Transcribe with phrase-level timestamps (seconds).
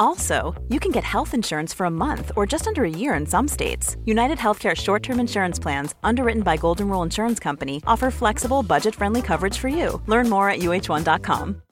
[0.00, 3.26] Also, you can get health insurance for a month or just under a year in
[3.26, 3.96] some states.
[4.04, 8.94] United Healthcare short term insurance plans, underwritten by Golden Rule Insurance Company, offer flexible, budget
[8.94, 10.02] friendly coverage for you.
[10.06, 11.62] Learn more at uh1.com.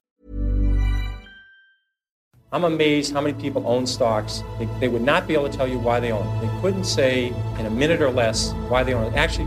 [2.53, 4.43] I'm amazed how many people own stocks.
[4.59, 6.41] They, they would not be able to tell you why they own.
[6.41, 7.27] They couldn't say
[7.59, 9.13] in a minute or less why they own.
[9.15, 9.47] Actually,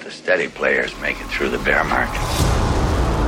[0.23, 2.21] steady players make it through the bear market.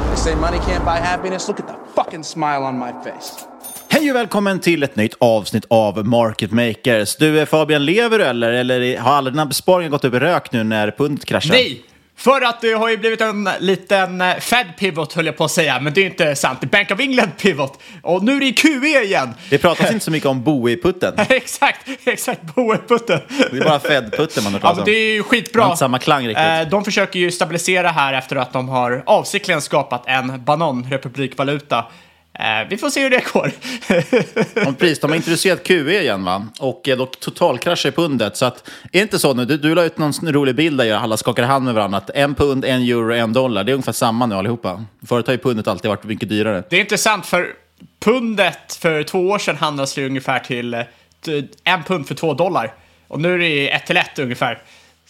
[0.10, 1.48] They say money can't buy happiness.
[1.48, 3.46] Look at the fucking smile on my face.
[3.90, 7.16] Hej och välkommen till ett nytt avsnitt av Market Makers.
[7.16, 8.52] Du är Fabian, lever du eller?
[8.52, 11.54] Eller har alla dina besparingar gått upp i rök nu när pundet kraschar?
[11.54, 11.84] Nej!
[12.18, 15.52] För att det har ju blivit en liten eh, Fed pivot höll jag på att
[15.52, 16.72] säga, men det är inte sant.
[16.72, 17.80] Bank of England pivot.
[18.02, 19.34] Och nu är det QE igen.
[19.50, 21.14] Det pratas inte så mycket om Bowie-putten.
[21.30, 22.42] exakt, exakt.
[22.42, 23.20] Bowie-putten.
[23.52, 24.86] Det är bara Fed-putten man har Ja, men om.
[24.86, 25.66] det är ju skitbra.
[25.66, 26.46] Inte samma klang riktigt.
[26.46, 31.86] Eh, De försöker ju stabilisera här efter att de har avsiktligen skapat en bananrepublikvaluta.
[32.40, 33.52] Eh, Vi får se hur det går.
[34.56, 36.48] Ja, precis, de har introducerat QE igen va?
[36.60, 38.38] Och eh, då totalkraschar pundet.
[38.38, 39.46] Så att, är det inte så nu?
[39.46, 41.98] Du, du la ut någon rolig bild där alla skakar hand med varandra.
[41.98, 43.64] Att en pund, en euro, en dollar.
[43.64, 44.86] Det är ungefär samma nu allihopa.
[45.08, 46.64] Förut har ju pundet alltid varit mycket dyrare.
[46.70, 47.48] Det är intressant för
[48.00, 50.82] pundet för två år sedan handlades det ungefär till, eh,
[51.64, 52.74] en pund för två dollar.
[53.08, 54.56] Och nu är det ett till ett ungefär.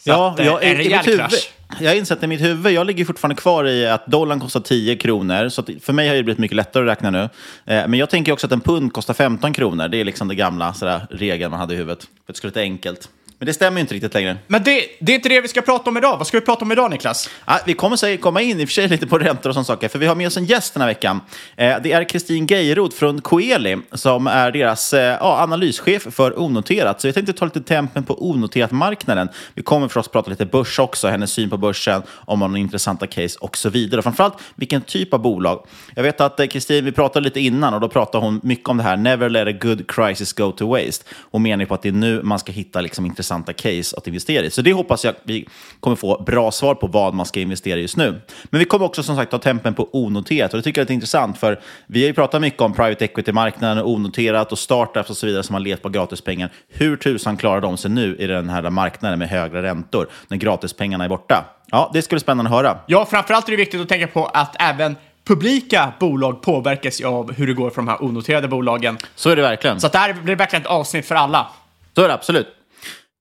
[0.03, 2.73] Så Ja, att, eh, jag, i, en rejäl krasch jag har insett i mitt huvud,
[2.73, 5.49] jag ligger fortfarande kvar i att dollarn kostar 10 kronor.
[5.49, 7.29] Så att för mig har det blivit mycket lättare att räkna nu.
[7.65, 9.87] Eh, men jag tänker också att en pund kostar 15 kronor.
[9.87, 12.03] Det är liksom det gamla sådär, regeln man hade i huvudet.
[12.03, 13.09] För att det skulle vara lite enkelt.
[13.43, 14.37] Men det stämmer ju inte riktigt längre.
[14.47, 16.17] Men det, det är inte det vi ska prata om idag.
[16.17, 17.29] Vad ska vi prata om idag, Niklas?
[17.45, 19.65] Ja, vi kommer säkert komma in i och för sig lite på räntor och sådana
[19.65, 21.21] saker, för vi har med oss en gäst den här veckan.
[21.55, 27.01] Eh, det är Kristin Geiroth från Coeli som är deras eh, analyschef för onoterat.
[27.01, 29.29] Så jag tänkte ta lite tempen på onoterat-marknaden.
[29.53, 33.07] Vi kommer förstås prata lite börs också, hennes syn på börsen, om hon har intressanta
[33.07, 33.99] case och så vidare.
[33.99, 35.65] Och framförallt vilken typ av bolag.
[35.95, 38.77] Jag vet att eh, Kristin, vi pratade lite innan och då pratade hon mycket om
[38.77, 41.05] det här, never let a good crisis go to waste.
[41.31, 44.07] Hon menar ju på att det är nu man ska hitta liksom, intressanta case att
[44.07, 44.49] investera i.
[44.49, 45.47] Så det hoppas jag att vi
[45.79, 48.21] kommer få bra svar på vad man ska investera i just nu.
[48.43, 50.85] Men vi kommer också som sagt ta tempen på onoterat och det tycker jag är
[50.85, 55.17] lite intressant för vi har ju pratat mycket om private equity-marknaden, onoterat och startups och
[55.17, 56.49] så vidare som har levt på gratispengar.
[56.69, 61.03] Hur tusan klarar de sig nu i den här marknaden med högre räntor när gratispengarna
[61.03, 61.45] är borta?
[61.71, 62.79] Ja, det skulle bli spännande att höra.
[62.87, 64.95] Ja, framförallt är det viktigt att tänka på att även
[65.25, 68.97] publika bolag påverkas av hur det går för de här onoterade bolagen.
[69.15, 69.79] Så är det verkligen.
[69.79, 71.47] Så att det här blir verkligen ett avsnitt för alla.
[71.95, 72.47] Så är det absolut.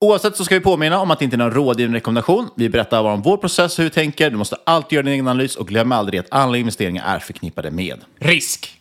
[0.03, 2.49] Oavsett så ska vi påminna om att det inte är någon rådgivande rekommendation.
[2.55, 4.31] Vi berättar bara om vår process och hur vi tänker.
[4.31, 7.71] Du måste alltid göra din egen analys och glöm aldrig att alla investeringar är förknippade
[7.71, 8.79] med Risk.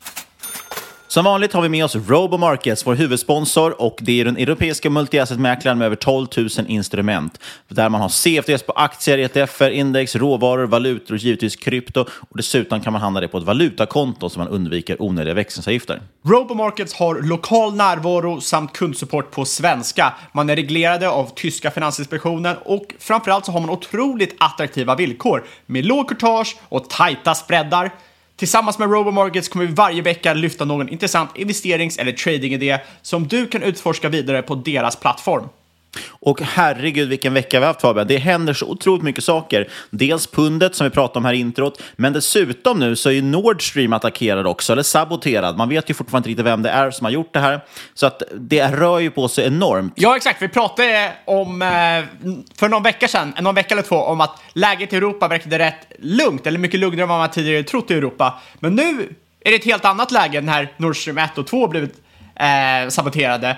[1.12, 5.78] Som vanligt har vi med oss Robomarkets, vår huvudsponsor, och det är den europeiska multi-asset-mäklaren
[5.78, 7.40] med över 12 000 instrument.
[7.68, 12.02] Där man har CFDs på aktier, ETFer, index, råvaror, valutor och givetvis krypto.
[12.02, 16.02] Och dessutom kan man handla det på ett valutakonto så man undviker onödiga växlingsavgifter.
[16.26, 20.14] Robomarkets har lokal närvaro samt kundsupport på svenska.
[20.32, 25.86] Man är reglerade av tyska finansinspektionen och framförallt så har man otroligt attraktiva villkor med
[25.86, 27.92] låg courtage och tajta spreadar.
[28.42, 33.48] Tillsammans med Robomarkets kommer vi varje vecka lyfta någon intressant investerings eller tradingidé som du
[33.48, 35.50] kan utforska vidare på deras plattform.
[36.10, 38.08] Och herregud vilken vecka vi har haft Fabian.
[38.08, 39.70] Det händer så otroligt mycket saker.
[39.90, 43.22] Dels pundet som vi pratade om här i introt, men dessutom nu så är ju
[43.22, 45.58] Nord Stream attackerad också, eller saboterad.
[45.58, 47.66] Man vet ju fortfarande inte riktigt vem det är som har gjort det här.
[47.94, 49.94] Så att det rör ju på sig enormt.
[49.96, 50.42] Ja, exakt.
[50.42, 51.68] Vi pratade om, eh,
[52.56, 55.92] för någon vecka sedan, någon vecka eller två, om att läget i Europa verkade rätt
[56.00, 58.40] lugnt, eller mycket lugnare än vad man tidigare trott i Europa.
[58.60, 61.94] Men nu är det ett helt annat läge när Nord Stream 1 och 2 blivit
[62.36, 63.58] eh, saboterade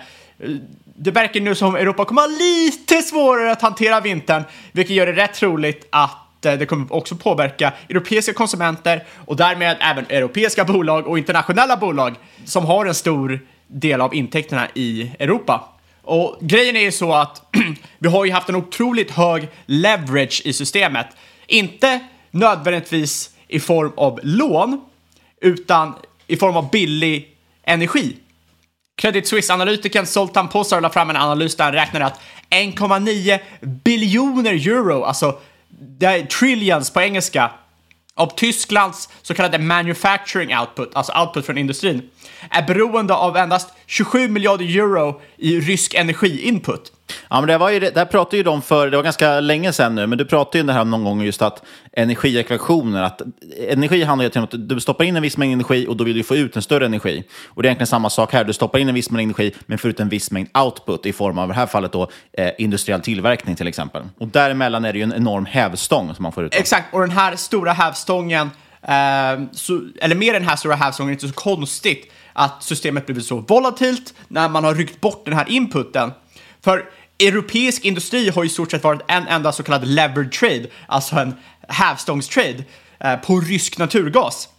[0.96, 5.14] det verkar nu som Europa kommer ha lite svårare att hantera vintern, vilket gör det
[5.14, 11.08] rätt troligt att eh, det kommer också påverka europeiska konsumenter och därmed även europeiska bolag
[11.08, 15.70] och internationella bolag som har en stor del av intäkterna i Europa.
[16.04, 17.42] Och grejen är ju så att
[18.00, 21.08] vi har ju haft en otroligt hög leverage i systemet.
[21.48, 22.00] Inte
[22.32, 24.82] nödvändigtvis i form av lån,
[25.42, 25.94] utan
[26.28, 27.30] i form av billig
[27.64, 28.16] energi.
[28.96, 32.20] Credit Suisse-analytikern Zoltan Pozar la fram en analys där han räknade att
[32.50, 37.52] 1,9 biljoner euro, alltså det är trillions på engelska,
[38.16, 42.10] av Tysklands så kallade manufacturing output, alltså output från industrin,
[42.50, 46.92] är beroende av endast 27 miljarder euro i rysk energiinput.
[47.30, 49.74] Ja, men det, var ju, det här pratade ju de för, det var ganska länge
[49.74, 51.64] sedan nu, men du pratade ju det här någon gång just att
[51.94, 53.22] energiekvationer, att
[53.68, 56.18] energi handlar ju om att du stoppar in en viss mängd energi och då vill
[56.18, 57.24] du få ut en större energi.
[57.46, 59.78] Och det är egentligen samma sak här, du stoppar in en viss mängd energi men
[59.78, 62.52] får ut en viss mängd output i form av, i det här fallet då, eh,
[62.58, 64.04] industriell tillverkning till exempel.
[64.18, 66.56] Och däremellan är det ju en enorm hävstång som man får ut.
[66.56, 68.52] Exakt, och den här stora hävstången,
[68.82, 73.26] eh, så, eller med den här stora hävstången, är inte så konstigt att systemet blivit
[73.26, 76.12] så volatilt när man har ryckt bort den här inputen.
[76.64, 76.86] För
[77.20, 81.36] europeisk industri har i stort sett varit en enda så kallad levered trade, alltså en
[81.68, 82.64] hävstångstrade
[83.00, 84.50] eh, på rysk naturgas.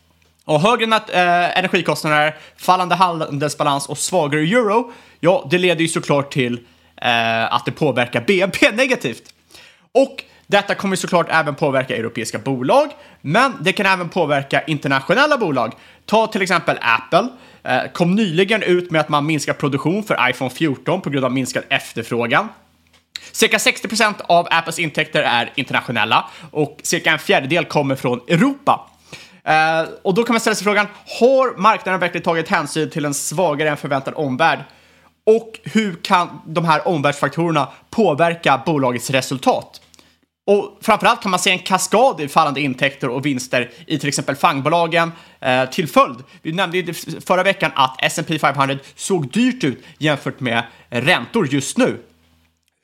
[0.45, 6.33] Och högre nat- eh, energikostnader, fallande handelsbalans och svagare euro, ja, det leder ju såklart
[6.33, 6.61] till
[6.97, 9.23] eh, att det påverkar BNP negativt.
[9.93, 12.91] Och detta kommer såklart även påverka europeiska bolag,
[13.21, 15.73] men det kan även påverka internationella bolag.
[16.07, 17.27] Ta till exempel Apple, eh,
[17.65, 21.33] Eh, kom nyligen ut med att man minskar produktion för iPhone 14 på grund av
[21.33, 22.49] minskad efterfrågan.
[23.33, 28.91] Cirka 60% av Apples intäkter är internationella och cirka en fjärdedel kommer från Europa.
[29.45, 30.87] Eh, och då kan man ställa sig frågan,
[31.21, 34.59] har marknaden verkligen tagit hänsyn till en svagare än förväntad omvärld?
[35.27, 39.81] Och hur kan de här omvärldsfaktorerna påverka bolagets resultat?
[40.47, 44.37] Och framförallt kan man se en kaskad i fallande intäkter och vinster i till exempel
[44.37, 46.17] fangbolagen eh, till följd.
[46.43, 46.95] Vi nämnde
[47.27, 51.99] förra veckan att S&P 500 såg dyrt ut jämfört med räntor just nu.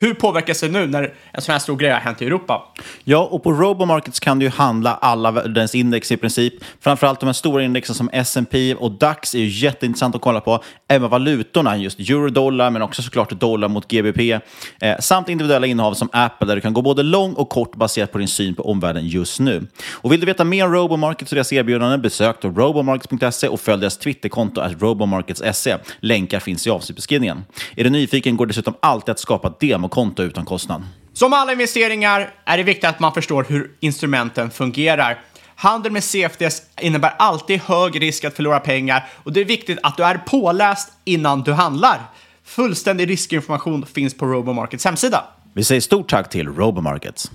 [0.03, 2.61] Hur påverkas det nu när en sån här stor grej har hänt i Europa?
[3.03, 6.53] Ja, och på Robomarkets kan du ju handla alla världens index i princip.
[6.79, 10.63] Framförallt de här stora indexen som S&P och DAX är ju jätteintressant att kolla på.
[10.87, 14.39] Även valutorna, just euro-dollar, men också såklart dollar mot GBP.
[14.81, 18.11] Eh, samt individuella innehav som Apple, där du kan gå både lång och kort baserat
[18.11, 19.67] på din syn på omvärlden just nu.
[19.91, 23.81] Och vill du veta mer om Robomarkets och deras erbjudanden, besök då robomarkets.se och följ
[23.81, 25.77] deras Twitterkonto att robomarkets.se.
[25.99, 27.43] Länkar finns i avsnittbeskrivningen.
[27.75, 30.83] Är du nyfiken går det dessutom alltid att skapa demo konto utan kostnad.
[31.13, 35.19] Som alla investeringar är det viktigt att man förstår hur instrumenten fungerar.
[35.55, 39.97] Handel med CFDs innebär alltid hög risk att förlora pengar och det är viktigt att
[39.97, 41.99] du är påläst innan du handlar.
[42.43, 45.23] Fullständig riskinformation finns på Robomarkets hemsida.
[45.53, 47.31] Vi säger stort tack till Robomarkets.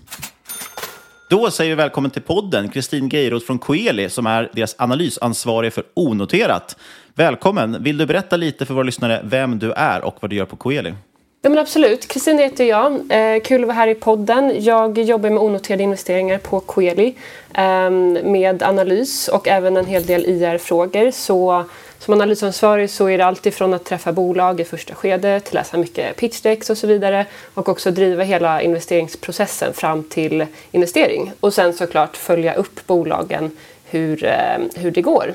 [1.30, 5.84] Då säger vi välkommen till podden Kristin Geiroth från Coeli som är deras analysansvarig för
[5.94, 6.76] onoterat.
[7.14, 7.82] Välkommen!
[7.82, 10.56] Vill du berätta lite för våra lyssnare vem du är och vad du gör på
[10.56, 10.94] Coeli?
[11.42, 12.08] Ja, men absolut.
[12.08, 12.92] Kristin heter jag.
[13.10, 14.64] Eh, kul att vara här i podden.
[14.64, 17.14] Jag jobbar med onoterade investeringar på Coeli
[17.54, 17.90] eh,
[18.24, 21.10] med analys och även en hel del IR-frågor.
[21.10, 21.64] Så
[21.98, 26.16] som analysansvarig så är det alltid från att träffa bolag i första skedet, läsa mycket
[26.16, 31.32] pitchdecks och så vidare och också driva hela investeringsprocessen fram till investering.
[31.40, 33.50] Och sen såklart följa upp bolagen
[33.84, 35.34] hur, eh, hur det går.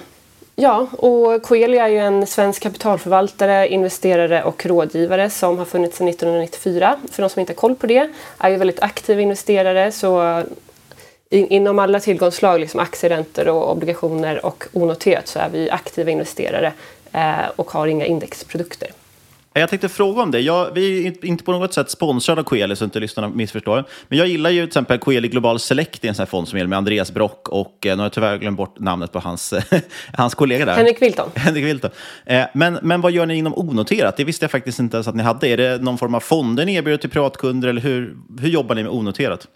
[0.61, 6.07] Ja, och Coelia är ju en svensk kapitalförvaltare, investerare och rådgivare som har funnits sedan
[6.07, 6.99] 1994.
[7.11, 10.43] För de som inte har koll på det, är ju väldigt aktiva investerare så
[11.29, 16.73] inom alla tillgångsslag, liksom aktier, räntor och obligationer och onoterat så är vi aktiva investerare
[17.11, 18.89] eh, och har inga indexprodukter.
[19.53, 20.39] Jag tänkte fråga om det.
[20.39, 23.83] Jag, vi är inte på något sätt sponsrade av Coeli, så inte lyssnarna missförstår.
[24.07, 26.69] Men jag gillar ju till exempel Coeli Global Select, en sån här fond som gäller
[26.69, 29.53] med Andreas Brock och eh, nu har jag tyvärr glömt bort namnet på hans,
[30.13, 30.75] hans kollega där.
[30.75, 31.29] Henrik Wilton.
[31.35, 31.91] Henrik Wilton.
[32.25, 34.17] Eh, men, men vad gör ni inom onoterat?
[34.17, 35.47] Det visste jag faktiskt inte ens att ni hade.
[35.47, 38.83] Är det någon form av fonder ni erbjuder till privatkunder eller hur, hur jobbar ni
[38.83, 39.47] med onoterat?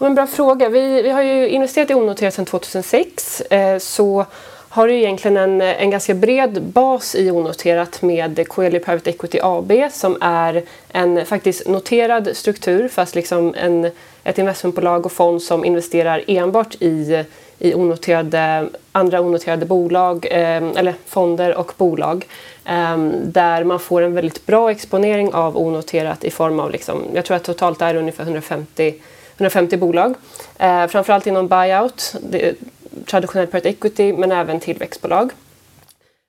[0.00, 0.68] En bra fråga.
[0.68, 3.40] Vi, vi har ju investerat i onoterat sedan 2006.
[3.40, 4.26] Eh, så
[4.68, 9.72] har du egentligen en, en ganska bred bas i onoterat med Coeli Private Equity AB
[9.92, 13.90] som är en faktiskt noterad struktur fast liksom en,
[14.24, 17.24] ett investmentbolag och fond som investerar enbart i,
[17.58, 22.26] i onoterade, andra onoterade bolag eh, eller fonder och bolag
[22.64, 27.24] eh, där man får en väldigt bra exponering av onoterat i form av, liksom, jag
[27.24, 28.94] tror att totalt är det ungefär 150
[29.38, 30.14] 150 bolag.
[30.58, 32.14] Eh, framförallt inom buyout.
[32.20, 32.54] Det,
[33.06, 35.30] traditionell private equity men även tillväxtbolag.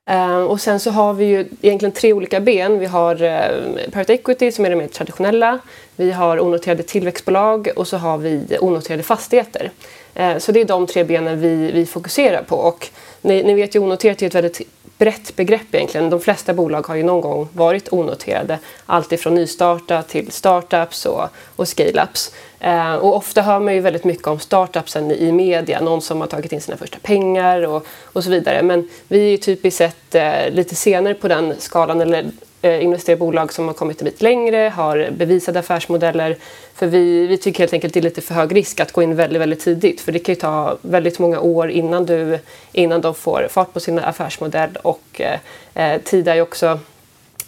[0.09, 2.79] Eh, och sen så har vi ju egentligen tre olika ben.
[2.79, 5.59] Vi har eh, private equity som är det mer traditionella.
[5.95, 9.71] Vi har onoterade tillväxtbolag och så har vi onoterade fastigheter.
[10.15, 12.55] Eh, så det är de tre benen vi, vi fokuserar på.
[12.55, 12.88] Och
[13.21, 14.61] ni, ni vet ju onoterat är ett väldigt
[15.00, 16.10] brett begrepp egentligen.
[16.10, 18.60] De flesta bolag har ju någon gång varit onoterade.
[18.86, 21.24] Allt ifrån nystarta till startups och,
[21.56, 22.34] och scaleups.
[22.60, 25.82] Eh, och ofta hör man ju väldigt mycket om startupsen i media.
[25.82, 28.63] Någon som har tagit in sina första pengar och, och så vidare.
[28.63, 33.13] Men vi är ju typiskt sett eh, lite senare på den skalan eller Eh, investera
[33.13, 36.38] i bolag som har kommit en bit längre, har bevisade affärsmodeller.
[36.74, 39.16] För vi, vi tycker helt enkelt det är lite för hög risk att gå in
[39.16, 40.01] väldigt, väldigt tidigt.
[40.01, 42.39] För det kan ju ta väldigt många år innan, du,
[42.72, 44.70] innan de får fart på sin affärsmodell.
[44.82, 45.39] Och eh,
[45.74, 46.80] eh, tid är ju också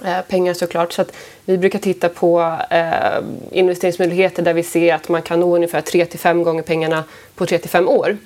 [0.06, 0.94] eh, pengar såklart.
[0.94, 1.14] Så att
[1.46, 6.44] vi brukar titta på eh, investeringsmöjligheter där vi ser att man kan nå ungefär 3-5
[6.44, 7.04] gånger pengarna
[7.36, 8.18] på 3-5 år.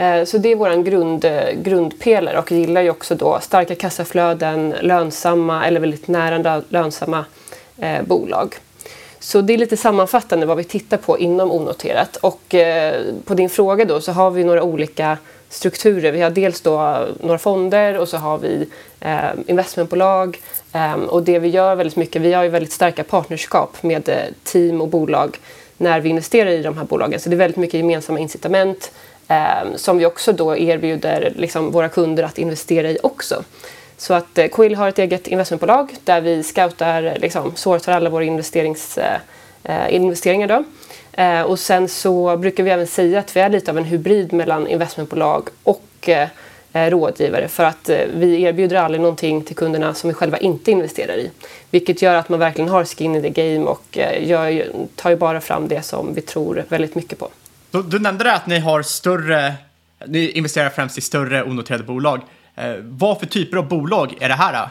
[0.00, 4.74] Eh, så det är vår grund, eh, grundpelare och gillar ju också då starka kassaflöden,
[4.80, 7.24] lönsamma eller väldigt nära lönsamma
[7.78, 8.54] eh, bolag.
[9.18, 12.16] Så det är lite sammanfattande vad vi tittar på inom onoterat.
[12.16, 16.12] Och eh, på din fråga då så har vi några olika strukturer.
[16.12, 18.68] Vi har dels då några fonder och så har vi
[19.00, 20.40] eh, investmentbolag.
[20.72, 24.16] Eh, och det vi gör väldigt mycket, vi har ju väldigt starka partnerskap med eh,
[24.44, 25.38] team och bolag
[25.76, 27.20] när vi investerar i de här bolagen.
[27.20, 28.92] Så det är väldigt mycket gemensamma incitament
[29.30, 33.44] Ehm, som vi också då erbjuder liksom, våra kunder att investera i också.
[33.96, 38.10] Så att eh, Quill har ett eget investmentbolag där vi scoutar, eh, liksom, sourcar alla
[38.10, 39.20] våra investerings, eh,
[39.64, 40.48] eh investeringar.
[40.48, 40.64] Då.
[41.22, 44.32] Eh, och sen så brukar vi även säga att vi är lite av en hybrid
[44.32, 46.28] mellan investmentbolag och eh,
[46.72, 50.70] eh, rådgivare för att eh, vi erbjuder aldrig någonting till kunderna som vi själva inte
[50.70, 51.30] investerar i.
[51.70, 55.16] Vilket gör att man verkligen har skin in the game och eh, gör, tar ju
[55.16, 57.28] bara fram det som vi tror väldigt mycket på.
[57.70, 59.54] Du, du nämnde det att ni har större,
[60.06, 62.20] ni investerar främst i större onoterade bolag.
[62.54, 64.68] Eh, vad för typer av bolag är det här?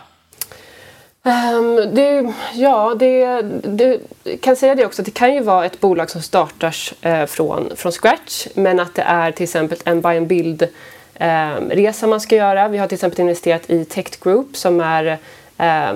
[1.23, 4.01] Um, det, ja, det, det,
[4.41, 5.01] kan säga det också.
[5.01, 9.01] Det kan ju vara ett bolag som startas eh, från, från scratch men att det
[9.01, 10.67] är till exempel en buy and build
[11.13, 12.67] eh, resa man ska göra.
[12.67, 15.17] Vi har till exempel investerat i Tech Group som är
[15.59, 15.93] eh,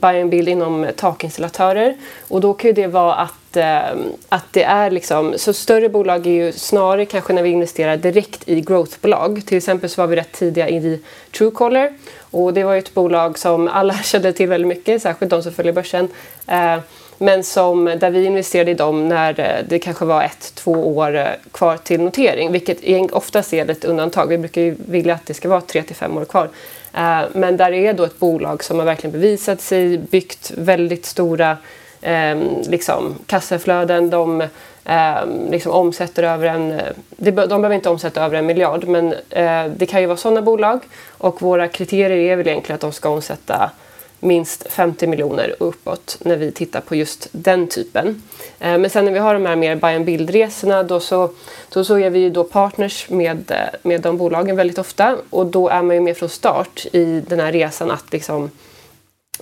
[0.00, 1.96] buy and build inom takinstallatörer.
[2.28, 3.80] Och då kan ju det vara att, eh,
[4.28, 8.48] att det är liksom, så större bolag är ju snarare kanske när vi investerar direkt
[8.48, 9.42] i growthbolag.
[9.46, 11.00] Till exempel så var vi rätt tidiga i
[11.32, 11.92] Truecaller
[12.30, 15.52] och det var ju ett bolag som alla kände till väldigt mycket, särskilt de som
[15.52, 16.08] följer börsen.
[16.46, 16.78] Eh,
[17.22, 21.16] men som, där vi investerade i dem när eh, det kanske var ett, två år
[21.16, 24.26] eh, kvar till notering, vilket oftast är ett undantag.
[24.26, 26.48] Vi brukar ju vilja att det ska vara tre till fem år kvar.
[26.92, 31.56] Eh, men där är då ett bolag som har verkligen bevisat sig, byggt väldigt stora
[32.00, 34.10] ehm, liksom, kassaflöden.
[34.10, 34.44] De
[34.84, 36.72] ehm, liksom omsätter över en...
[36.72, 40.42] Eh, de behöver inte omsätta över en miljard, men eh, det kan ju vara sådana
[40.42, 40.80] bolag.
[41.08, 43.70] Och våra kriterier är väl egentligen att de ska omsätta
[44.20, 48.22] minst 50 miljoner och uppåt när vi tittar på just den typen.
[48.60, 51.30] Eh, men sen när vi har de här mer buy and build-resorna då så,
[51.72, 55.46] då så är vi ju då partners med, eh, med de bolagen väldigt ofta och
[55.46, 58.50] då är man ju med från start i den här resan att liksom,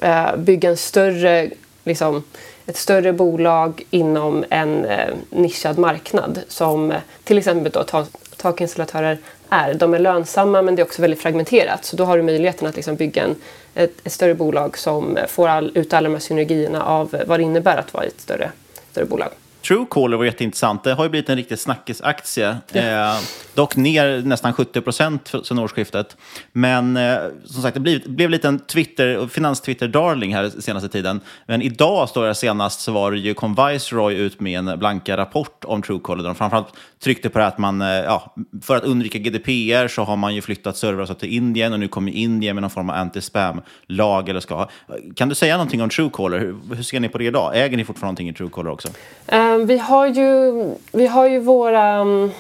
[0.00, 1.50] eh, bygga en större,
[1.84, 2.22] liksom,
[2.66, 6.94] ett större bolag inom en eh, nischad marknad som
[7.24, 8.04] till exempel då
[8.36, 9.74] takinstallatörer är.
[9.74, 12.76] De är lönsamma men det är också väldigt fragmenterat så då har du möjligheten att
[12.76, 13.34] liksom bygga en
[13.74, 17.42] ett, ett större bolag som får all, ut alla de här synergierna av vad det
[17.42, 18.50] innebär att vara ett större,
[18.90, 19.30] större bolag.
[19.62, 20.84] Truecaller var jätteintressant.
[20.84, 22.56] Det har ju blivit en riktig snackisaktie.
[22.72, 23.18] Eh,
[23.54, 26.16] dock ner nästan 70 procent sedan årsskiftet.
[26.52, 31.20] Men eh, som sagt, det blev, blev lite en Twitter, finans-Twitter-darling här senaste tiden.
[31.46, 35.16] Men idag, står det senast, så var det ju, kom Viceroy ut med en blanka
[35.16, 36.22] rapport om Truecaller.
[36.22, 40.04] Där de framförallt tryckte på det att man, eh, ja, för att undvika GDPR så
[40.04, 42.96] har man ju flyttat servrar till Indien och nu kommer Indien med någon form av
[42.96, 44.28] anti-spam-lag.
[44.28, 44.68] Eller ska.
[45.16, 46.38] Kan du säga någonting om Truecaller?
[46.38, 47.52] Hur, hur ser ni på det idag?
[47.56, 48.88] Äger ni fortfarande någonting i Truecaller också?
[49.32, 50.52] Um, Ehm, vi, har ju,
[50.92, 52.30] vi har ju våra mm,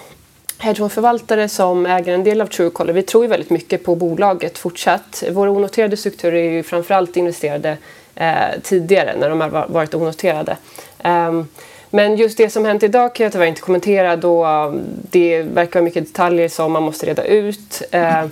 [0.58, 2.92] hedgefondförvaltare som äger en del av Truecaller.
[2.92, 5.24] Vi tror ju väldigt mycket på bolaget fortsatt.
[5.32, 7.76] Våra onoterade strukturer är ju framförallt investerade
[8.14, 10.56] eh, tidigare när de har varit onoterade.
[10.98, 11.42] Eh,
[11.90, 15.80] men just det som hänt idag kan jag tyvärr inte kommentera då mm, det verkar
[15.80, 17.82] vara mycket detaljer som man måste reda ut.
[17.90, 18.26] Eh,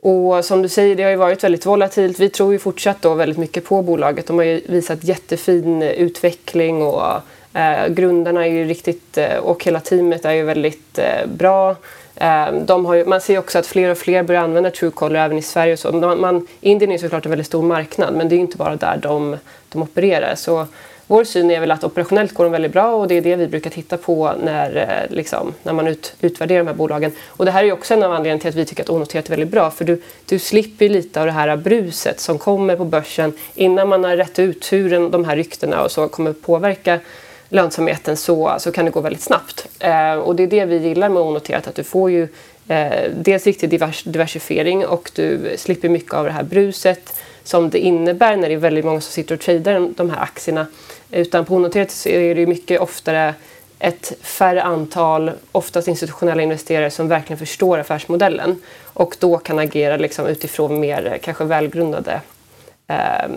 [0.00, 2.20] och som du säger, det har ju varit väldigt volatilt.
[2.20, 4.26] Vi tror ju fortsatt då väldigt mycket på bolaget.
[4.26, 7.20] De har ju visat jättefin utveckling och
[7.56, 11.76] eh, grundarna är ju riktigt, eh, och hela teamet är ju väldigt eh, bra.
[12.16, 15.38] Eh, de har ju, man ser också att fler och fler börjar använda Truecaller även
[15.38, 15.72] i Sverige.
[15.72, 15.92] Och så.
[15.92, 18.76] Man, man, Indien är såklart en väldigt stor marknad men det är ju inte bara
[18.76, 19.36] där de,
[19.68, 20.34] de opererar.
[20.34, 20.66] Så
[21.08, 23.46] vår syn är väl att operationellt går de väldigt bra och det är det vi
[23.46, 27.12] brukar titta på när, eh, liksom, när man ut, utvärderar de här bolagen.
[27.26, 29.30] Och det här är också en av anledningarna till att vi tycker att onoterat är
[29.30, 33.32] väldigt bra för du, du slipper lite av det här bruset som kommer på börsen
[33.54, 37.00] innan man har rätt ut hur de här ryktena och så kommer påverka
[37.48, 39.66] lönsamheten så, så kan det gå väldigt snabbt.
[39.78, 42.28] Eh, och det är det vi gillar med onoterat, att du får ju
[42.68, 47.78] eh, dels riktig divers, diversifiering och du slipper mycket av det här bruset som det
[47.78, 50.66] innebär när det är väldigt många som sitter och tradar de här aktierna.
[51.10, 53.34] Utan på onoterat så är det ju mycket oftare
[53.78, 60.26] ett färre antal, oftast institutionella investerare som verkligen förstår affärsmodellen och då kan agera liksom
[60.26, 62.20] utifrån mer eh, kanske välgrundade
[62.86, 63.28] eh,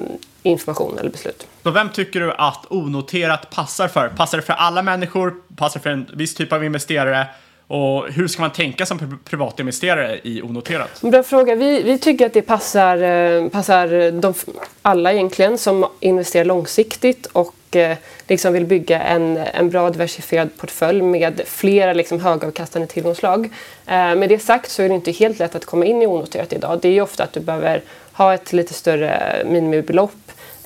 [0.43, 1.47] information eller beslut.
[1.63, 4.09] Så vem tycker du att onoterat passar för?
[4.09, 5.33] Passar det för alla människor?
[5.55, 7.27] Passar det för en viss typ av investerare?
[7.69, 11.01] Och hur ska man tänka som privatinvesterare i onoterat?
[11.01, 11.55] Bra fråga.
[11.55, 14.33] Vi, vi tycker att det passar, eh, passar de,
[14.81, 21.01] alla egentligen som investerar långsiktigt och eh, liksom vill bygga en, en bra diversifierad portfölj
[21.01, 23.45] med flera liksom högavkastande tillgångslag.
[23.85, 26.53] Eh, med det sagt så är det inte helt lätt att komma in i onoterat
[26.53, 26.79] idag.
[26.81, 27.81] Det är ofta att du behöver
[28.19, 30.11] ha ett lite större minimibelopp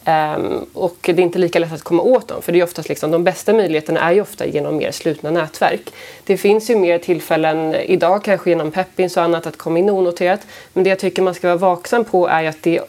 [0.05, 2.89] Um, och det är inte lika lätt att komma åt dem för det är oftast
[2.89, 5.93] liksom, de bästa möjligheterna är ju ofta genom mer slutna nätverk.
[6.23, 10.39] Det finns ju mer tillfällen idag kanske genom Peppins och annat att komma in onoterat
[10.73, 12.81] men det jag tycker man ska vara vaksam på är att det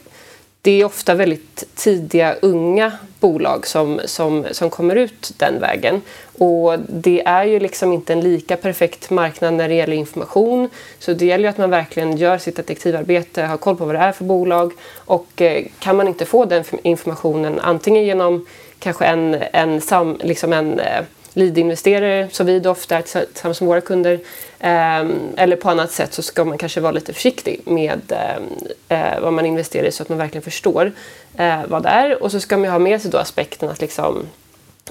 [0.61, 2.91] det är ofta väldigt tidiga, unga
[3.25, 6.01] bolag som, som, som kommer ut den vägen.
[6.37, 10.69] Och det är ju liksom inte en lika perfekt marknad när det gäller information.
[10.99, 13.99] Så det gäller ju att man verkligen gör sitt detektivarbete, har koll på vad det
[13.99, 14.73] är för bolag.
[14.95, 18.45] Och eh, kan man inte få den informationen antingen genom
[18.79, 21.03] kanske en, en, sam, liksom en eh,
[21.35, 24.19] lead-investerare, som vi då ofta är tillsammans med våra kunder,
[24.59, 28.43] ehm, eller på annat sätt så ska man kanske vara lite försiktig med ehm,
[28.89, 30.91] eh, vad man investerar i så att man verkligen förstår
[31.37, 32.23] eh, vad det är.
[32.23, 34.25] Och så ska man ha med sig då aspekten att liksom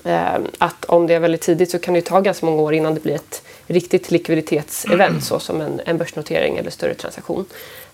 [0.04, 2.94] ehm, att om det är väldigt tidigt så kan det ta ganska många år innan
[2.94, 7.44] det blir ett riktigt likviditetsevent så som en, en börsnotering eller större transaktion.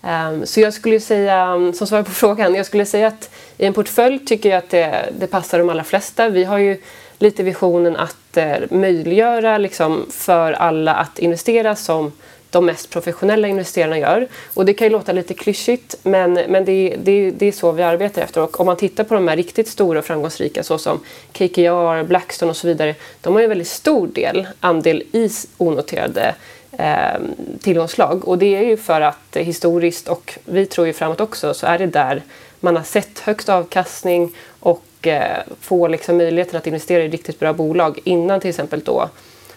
[0.03, 3.73] Um, så jag skulle säga, som svar på frågan, jag skulle säga att i en
[3.73, 6.29] portfölj tycker jag att det, det passar de allra flesta.
[6.29, 6.81] Vi har ju
[7.19, 12.11] lite visionen att eh, möjliggöra liksom, för alla att investera som
[12.51, 14.27] de mest professionella investerarna gör.
[14.53, 17.83] Och det kan ju låta lite klyschigt men, men det, det, det är så vi
[17.83, 18.41] arbetar efter.
[18.41, 20.99] Och om man tittar på de här riktigt stora och framgångsrika såsom
[21.33, 22.95] KKR, Blackstone och så vidare.
[23.21, 26.35] De har ju en väldigt stor del, andel i onoterade
[26.71, 27.21] eh,
[27.59, 28.27] tillgångsslag.
[28.27, 31.67] Och det är ju för att eh, historiskt och vi tror ju framåt också så
[31.67, 32.21] är det där
[32.59, 37.53] man har sett högst avkastning och och få liksom möjligheten att investera i riktigt bra
[37.53, 39.09] bolag innan till exempel då,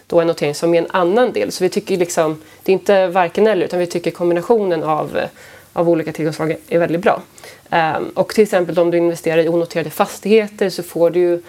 [0.07, 1.51] då en notering som är en annan del.
[1.51, 5.19] Så vi tycker liksom, det är inte varken eller utan vi tycker kombinationen av,
[5.73, 7.21] av olika tillgångsslag är väldigt bra.
[7.69, 11.41] Ehm, och till exempel om du investerar i onoterade fastigheter så får du ju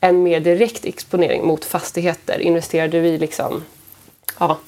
[0.00, 2.40] en mer direkt exponering mot fastigheter.
[2.40, 3.64] Investerar du i liksom,
[4.38, 4.58] ja,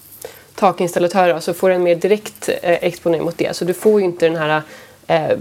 [0.55, 3.57] takinstallatörer så får du en mer direkt eh, exponering mot det.
[3.57, 4.63] Så du får ju inte den här
[5.07, 5.39] eh,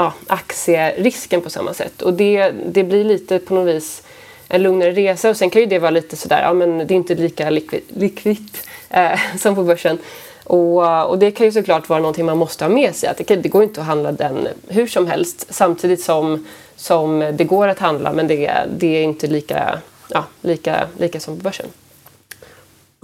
[0.00, 2.02] ja, aktierisken på samma sätt.
[2.02, 4.02] Och det, det blir lite på något vis
[4.48, 6.96] en lugnare resa och sen kan ju det vara lite sådär, ja men det är
[6.96, 9.98] inte lika likvitt eh, som på börsen.
[10.44, 13.08] Och, och, det kan ju såklart vara någonting man måste ha med sig.
[13.08, 17.44] Att det, det går inte att handla den hur som helst samtidigt som, som det
[17.44, 21.66] går att handla men det, det är inte lika, ja, lika, lika som på börsen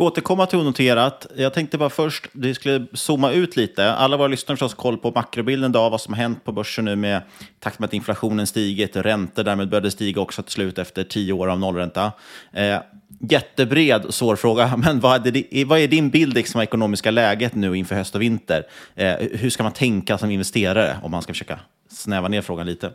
[0.04, 1.26] återkomma till onoterat.
[1.36, 3.92] Jag tänkte bara först, vi skulle zooma ut lite.
[3.92, 6.96] Alla våra lyssnare har koll på makrobilden idag, vad som har hänt på börsen nu
[6.96, 7.22] med
[7.60, 11.48] takt med att inflationen stigit, räntor därmed började stiga också till slut efter tio år
[11.48, 12.12] av nollränta.
[12.52, 12.78] Eh,
[13.20, 17.10] jättebred och svår fråga, men vad är, det, vad är din bild liksom, av ekonomiska
[17.10, 18.66] läget nu inför höst och vinter?
[18.94, 22.90] Eh, hur ska man tänka som investerare om man ska försöka snäva ner frågan lite?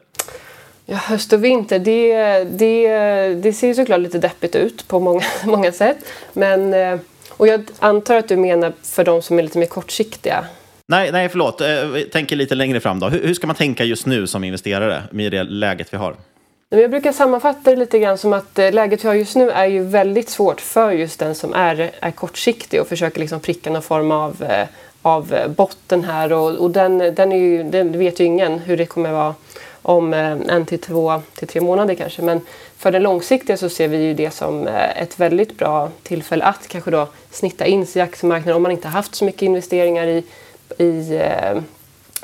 [0.91, 2.87] Ja, höst och vinter, det, det,
[3.33, 5.97] det ser såklart lite deppigt ut på många, många sätt.
[6.33, 6.99] Men, eh,
[7.29, 10.45] och jag antar att du menar för de som är lite mer kortsiktiga.
[10.87, 11.59] Nej, nej förlåt.
[11.59, 12.99] Jag eh, tänker lite längre fram.
[12.99, 13.09] Då.
[13.09, 16.15] Hur, hur ska man tänka just nu som investerare med det läget vi har?
[16.69, 19.65] Jag brukar sammanfatta det lite grann som att eh, läget vi har just nu är
[19.65, 23.81] ju väldigt svårt för just den som är, är kortsiktig och försöker liksom pricka någon
[23.81, 24.45] form av,
[25.01, 26.33] av botten här.
[26.33, 29.35] Och, och den, den, ju, den vet ju ingen hur det kommer vara
[29.81, 32.21] om eh, en till två till tre månader kanske.
[32.21, 32.41] Men
[32.77, 36.67] för den långsiktiga så ser vi ju det som eh, ett väldigt bra tillfälle att
[36.67, 40.23] kanske då snitta in sig i aktiemarknaden om man inte haft så mycket investeringar i,
[40.77, 41.61] i, eh,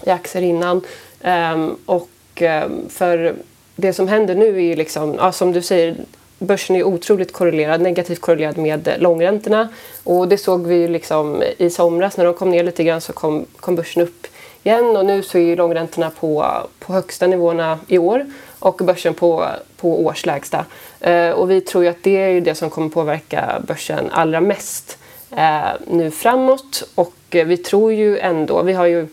[0.05, 0.81] i aktier innan.
[1.21, 3.35] Ehm, och ehm, för
[3.75, 5.95] det som händer nu är ju liksom, ja, som du säger,
[6.39, 9.69] börsen är otroligt korrelerad, negativt korrelerad med långräntorna.
[10.03, 13.13] Och det såg vi ju liksom i somras när de kom ner lite grann så
[13.13, 14.27] kom, kom börsen upp
[14.67, 16.45] igen och nu så är ju långräntorna på,
[16.79, 18.25] på högsta nivåerna i år
[18.59, 20.65] och börsen på, på årslägsta.
[20.99, 24.97] Eh, och vi tror ju att det är det som kommer påverka börsen allra mest
[25.31, 29.07] eh, nu framåt och eh, vi tror ju ändå, vi har ju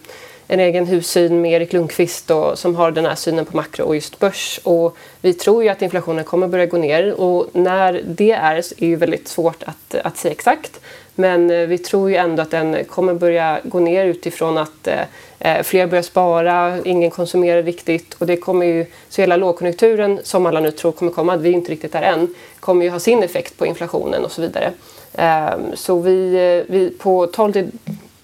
[0.46, 3.94] en egen hussyn med Erik Lundqvist då, som har den här synen på makro och
[3.94, 4.60] just börs.
[4.62, 8.74] Och vi tror ju att inflationen kommer börja gå ner och när det är så
[8.78, 10.80] är ju väldigt svårt att, att säga exakt.
[11.14, 15.00] Men eh, vi tror ju ändå att den kommer börja gå ner utifrån att eh,
[15.38, 20.46] eh, fler börjar spara, ingen konsumerar riktigt och det kommer ju, så hela lågkonjunkturen som
[20.46, 23.22] alla nu tror kommer komma, vi är inte riktigt där än, kommer ju ha sin
[23.22, 24.72] effekt på inflationen och så vidare.
[25.14, 27.70] Ehm, så vi, vi på 12 till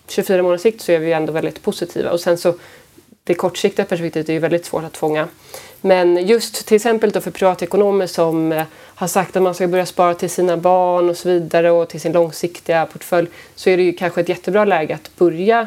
[0.09, 2.55] 24 månaders sikt så är vi ändå väldigt positiva och sen så
[3.25, 5.29] det kortsiktiga perspektivet är ju väldigt svårt att fånga.
[5.81, 8.65] Men just till exempel då för privatekonomer som eh,
[8.95, 12.01] har sagt att man ska börja spara till sina barn och så vidare och till
[12.01, 15.67] sin långsiktiga portfölj så är det ju kanske ett jättebra läge att börja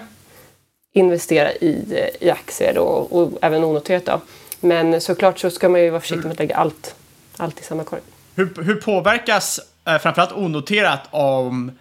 [0.94, 4.06] investera i, eh, i aktier och, och även onoterat.
[4.06, 4.22] Då.
[4.60, 6.96] Men såklart så ska man ju vara försiktig med att lägga allt,
[7.38, 8.02] allt i samma korg.
[8.36, 11.72] Hur, hur påverkas eh, framförallt onoterat om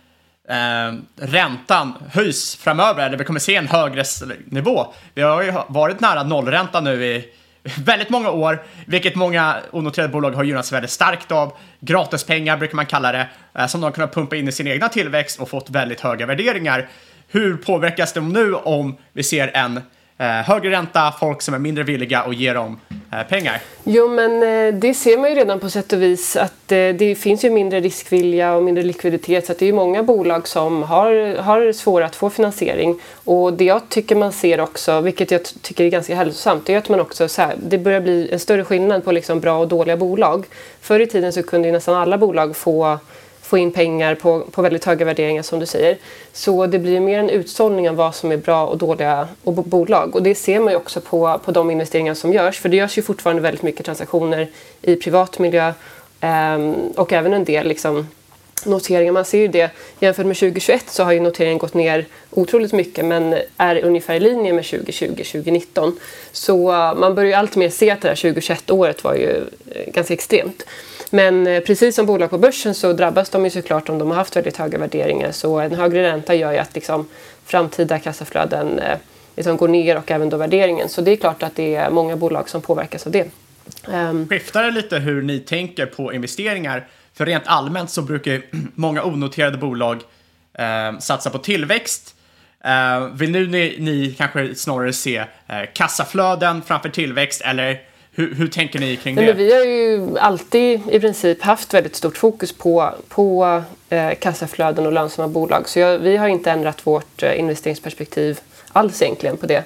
[0.48, 4.04] eh, räntan höjs framöver, eller vi kommer se en högre
[4.44, 4.86] nivå.
[5.14, 7.32] Vi har ju varit nära nollränta nu i
[7.78, 11.52] väldigt många år, vilket många onoterade bolag har gynnats väldigt starkt av.
[11.80, 14.88] Gratispengar brukar man kalla det, eh, som de har kunnat pumpa in i sin egna
[14.88, 16.88] tillväxt och fått väldigt höga värderingar.
[17.28, 19.80] Hur påverkas de nu om vi ser en
[20.22, 22.80] Eh, högre ränta, folk som är mindre villiga att ge dem
[23.12, 23.60] eh, pengar.
[23.84, 27.18] Jo, men eh, det ser man ju redan på sätt och vis att eh, det
[27.18, 31.36] finns ju mindre riskvilja och mindre likviditet så det är ju många bolag som har,
[31.36, 33.00] har svårare att få finansiering.
[33.24, 36.78] Och det jag tycker man ser också, vilket jag tycker är ganska hälsosamt, det är
[36.78, 39.68] att man också så här, det börjar bli en större skillnad på liksom bra och
[39.68, 40.46] dåliga bolag.
[40.80, 42.98] Förr i tiden så kunde ju nästan alla bolag få
[43.52, 45.96] få in pengar på, på väldigt höga värderingar som du säger.
[46.32, 50.14] Så det blir mer en utsållning av vad som är bra och dåliga och bolag.
[50.14, 52.60] Och det ser man ju också på, på de investeringar som görs.
[52.60, 54.48] För det görs ju fortfarande väldigt mycket transaktioner
[54.82, 55.72] i privat miljö
[56.20, 56.58] eh,
[56.96, 58.08] och även en del liksom,
[58.64, 59.12] noteringar.
[59.12, 59.70] Man ser ju det.
[60.00, 64.20] Jämfört med 2021 så har ju noteringen gått ner otroligt mycket men är ungefär i
[64.20, 65.92] linje med 2020-2019.
[66.32, 69.44] Så uh, man börjar ju allt mer se att det här 2021-året var ju uh,
[69.86, 70.64] ganska extremt.
[71.12, 74.16] Men eh, precis som bolag på börsen så drabbas de ju såklart om de har
[74.16, 75.32] haft väldigt höga värderingar.
[75.32, 77.08] Så en högre ränta gör ju att liksom,
[77.44, 78.98] framtida kassaflöden eh,
[79.36, 80.88] liksom går ner och även då värderingen.
[80.88, 83.30] Så det är klart att det är många bolag som påverkas av det.
[83.92, 84.28] Ehm.
[84.28, 86.86] Skiftar det lite hur ni tänker på investeringar?
[87.14, 88.42] För rent allmänt så brukar
[88.74, 90.02] många onoterade bolag
[90.54, 92.14] eh, satsa på tillväxt.
[92.64, 98.48] Eh, vill nu ni, ni kanske snarare se eh, kassaflöden framför tillväxt eller hur, hur
[98.48, 99.22] tänker ni kring det?
[99.22, 104.86] Men vi har ju alltid i princip haft väldigt stort fokus på, på eh, kassaflöden
[104.86, 105.68] och lönsamma bolag.
[105.68, 108.40] Så jag, vi har inte ändrat vårt eh, investeringsperspektiv
[108.72, 109.64] alls egentligen på det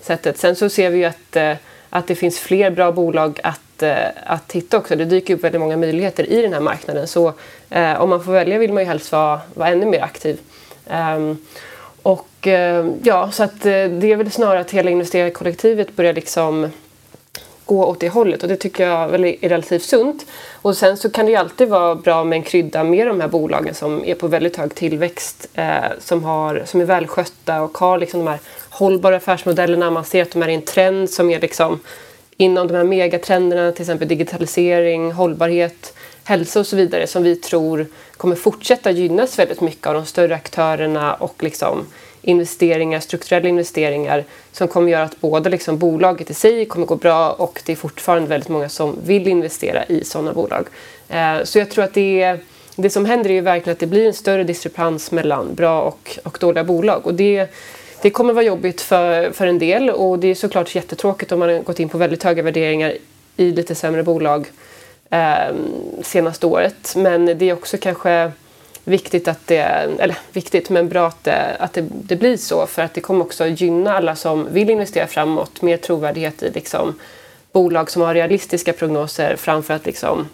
[0.00, 0.38] sättet.
[0.38, 1.54] Sen så ser vi ju att, eh,
[1.90, 4.96] att det finns fler bra bolag att Eh, att, titta också.
[4.96, 7.06] Det dyker upp väldigt många möjligheter i den här marknaden.
[7.06, 7.32] Så
[7.70, 10.40] eh, om man får välja vill man ju helst vara, vara ännu mer aktiv.
[11.16, 11.38] Um,
[12.02, 16.70] och uh, ja, så att det är väl snarare att hela investerarkollektivet börjar liksom
[17.68, 20.26] gå åt det hållet och det tycker jag väl är relativt sunt.
[20.62, 23.28] Och sen så kan det ju alltid vara bra med en krydda med de här
[23.28, 27.98] bolagen som är på väldigt hög tillväxt, eh, som, har, som är välskötta och har
[27.98, 29.90] liksom de här hållbara affärsmodellerna.
[29.90, 31.80] Man ser att de är i en trend som är liksom
[32.36, 35.94] inom de här megatrenderna, till exempel digitalisering, hållbarhet.
[36.24, 40.34] hälsa och så vidare som vi tror kommer fortsätta gynnas väldigt mycket av de större
[40.34, 41.86] aktörerna och liksom
[42.22, 47.32] investeringar, strukturella investeringar som kommer göra att både liksom bolaget i sig kommer gå bra
[47.32, 50.66] och det är fortfarande väldigt många som vill investera i sådana bolag.
[51.08, 52.36] Eh, så jag tror att det,
[52.76, 56.18] det som händer är ju verkligen att det blir en större diskrepans mellan bra och,
[56.22, 57.48] och dåliga bolag och det
[58.02, 61.48] det kommer vara jobbigt för, för en del och det är såklart jättetråkigt om man
[61.48, 62.94] har gått in på väldigt höga värderingar
[63.36, 64.46] i lite sämre bolag
[65.10, 65.54] eh,
[66.02, 66.94] senaste året.
[66.96, 68.32] Men det är också kanske
[68.88, 69.58] viktigt att det,
[69.98, 73.24] eller viktigt men bra att, det, att det, det, blir så för att det kommer
[73.24, 76.94] också gynna alla som vill investera framåt, mer trovärdighet i liksom
[77.52, 80.28] bolag som har realistiska prognoser framför att liksom,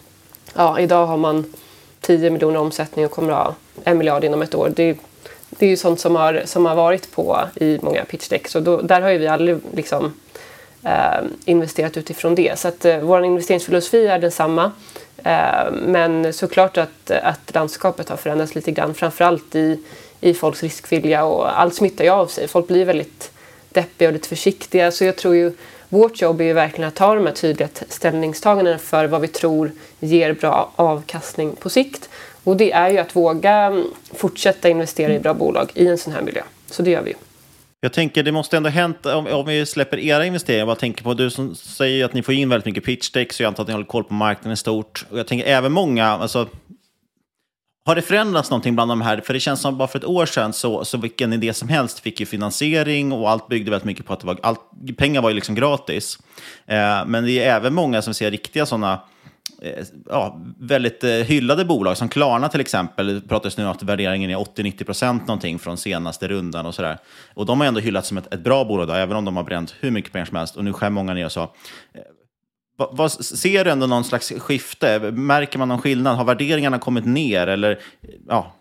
[0.54, 1.54] ja idag har man
[2.00, 4.72] 10 miljoner omsättning och kommer att ha en miljard inom ett år.
[4.76, 4.98] Det,
[5.50, 8.80] det är ju sånt som har, som har varit på i många pitchdecks och då,
[8.80, 10.14] där har ju vi aldrig liksom,
[10.84, 12.58] Eh, investerat utifrån det.
[12.58, 14.72] Så att eh, vår investeringsfilosofi är densamma.
[15.24, 19.80] Eh, men såklart att, att landskapet har förändrats lite grann, framförallt i,
[20.20, 22.48] i folks riskvilja och allt smittar ju av sig.
[22.48, 23.30] Folk blir väldigt
[23.70, 24.90] deppiga och lite försiktiga.
[24.90, 25.52] Så jag tror ju
[25.88, 29.72] vårt jobb är ju verkligen att ta de här tydliga ställningstagandena för vad vi tror
[30.00, 32.08] ger bra avkastning på sikt.
[32.44, 36.22] Och det är ju att våga fortsätta investera i bra bolag i en sån här
[36.22, 36.42] miljö.
[36.70, 37.10] Så det gör vi.
[37.10, 37.16] ju.
[37.84, 41.04] Jag tänker det måste ändå hänt, om, om vi släpper era investeringar, jag bara tänker
[41.04, 43.62] på du som säger att ni får in väldigt mycket pitch deck, så jag antar
[43.62, 45.06] att ni håller koll på marknaden i stort.
[45.10, 46.48] Och jag tänker även många, alltså,
[47.86, 49.20] har det förändrats någonting bland de här?
[49.20, 52.00] För det känns som bara för ett år sedan så, så vilken idé som helst
[52.00, 54.60] fick ju finansiering och allt byggde väldigt mycket på att det var, allt,
[54.96, 56.18] pengar var ju liksom gratis.
[56.66, 59.00] Eh, men det är även många som ser riktiga sådana
[59.64, 63.82] Eh, ja, väldigt eh, hyllade bolag, som Klarna till exempel, det pratas nu om att
[63.82, 66.98] värderingen är 80-90% någonting från senaste rundan och sådär.
[67.34, 69.44] Och de har ändå hyllats som ett, ett bra bolag, då, även om de har
[69.44, 70.56] bränt hur mycket pengar som helst.
[70.56, 71.42] Och nu skär många ner och så.
[71.42, 71.48] Eh,
[72.76, 75.10] vad, ser du ändå någon slags skifte?
[75.10, 76.16] Märker man någon skillnad?
[76.16, 77.46] Har värderingarna kommit ner?
[77.46, 77.78] Eller,
[78.28, 78.54] ja.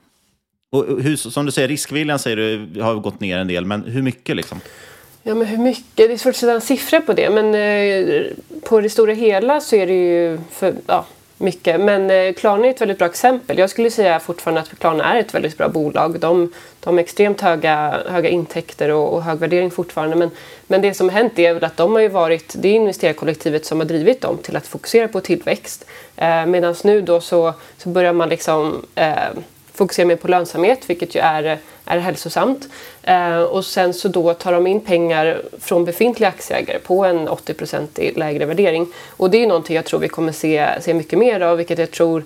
[0.72, 4.02] och hur, som du säger, riskviljan säger du har gått ner en del, men hur
[4.02, 4.60] mycket liksom?
[5.26, 5.96] Ja, men hur mycket?
[5.96, 7.30] Det är svårt att sätta en siffra på det.
[7.30, 8.24] Men eh,
[8.62, 11.06] på det stora hela så är det ju för, ja,
[11.38, 11.82] mycket.
[11.82, 13.58] Men eh, Klarna är ett väldigt bra exempel.
[13.58, 16.20] Jag skulle säga fortfarande att Klarna är ett väldigt bra bolag.
[16.20, 20.16] De, de har extremt höga, höga intäkter och, och hög värdering fortfarande.
[20.16, 20.32] Men,
[20.68, 23.66] men det som har hänt är väl att de har ju varit, det är investerarkollektivet
[23.66, 25.86] som har drivit dem till att fokusera på tillväxt.
[26.16, 29.30] Eh, Medan nu då så, så börjar man liksom eh,
[29.74, 32.68] fokuserar mer på lönsamhet, vilket ju är, är hälsosamt.
[33.04, 38.18] Eh, och sen så då tar de in pengar från befintliga aktieägare på en 80%
[38.20, 38.88] lägre värdering.
[39.10, 41.92] Och det är någonting jag tror vi kommer se, se mycket mer av, vilket jag
[41.92, 42.24] tror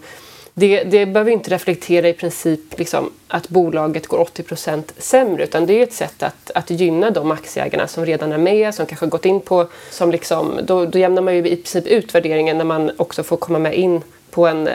[0.60, 5.74] det, det behöver inte reflektera i princip liksom, att bolaget går 80% sämre utan det
[5.74, 9.10] är ett sätt att, att gynna de aktieägarna som redan är med, som kanske har
[9.10, 9.68] gått in på...
[9.92, 13.38] Som liksom, då, då jämnar man ju i princip ut värderingen när man också får
[13.38, 14.70] komma med in på en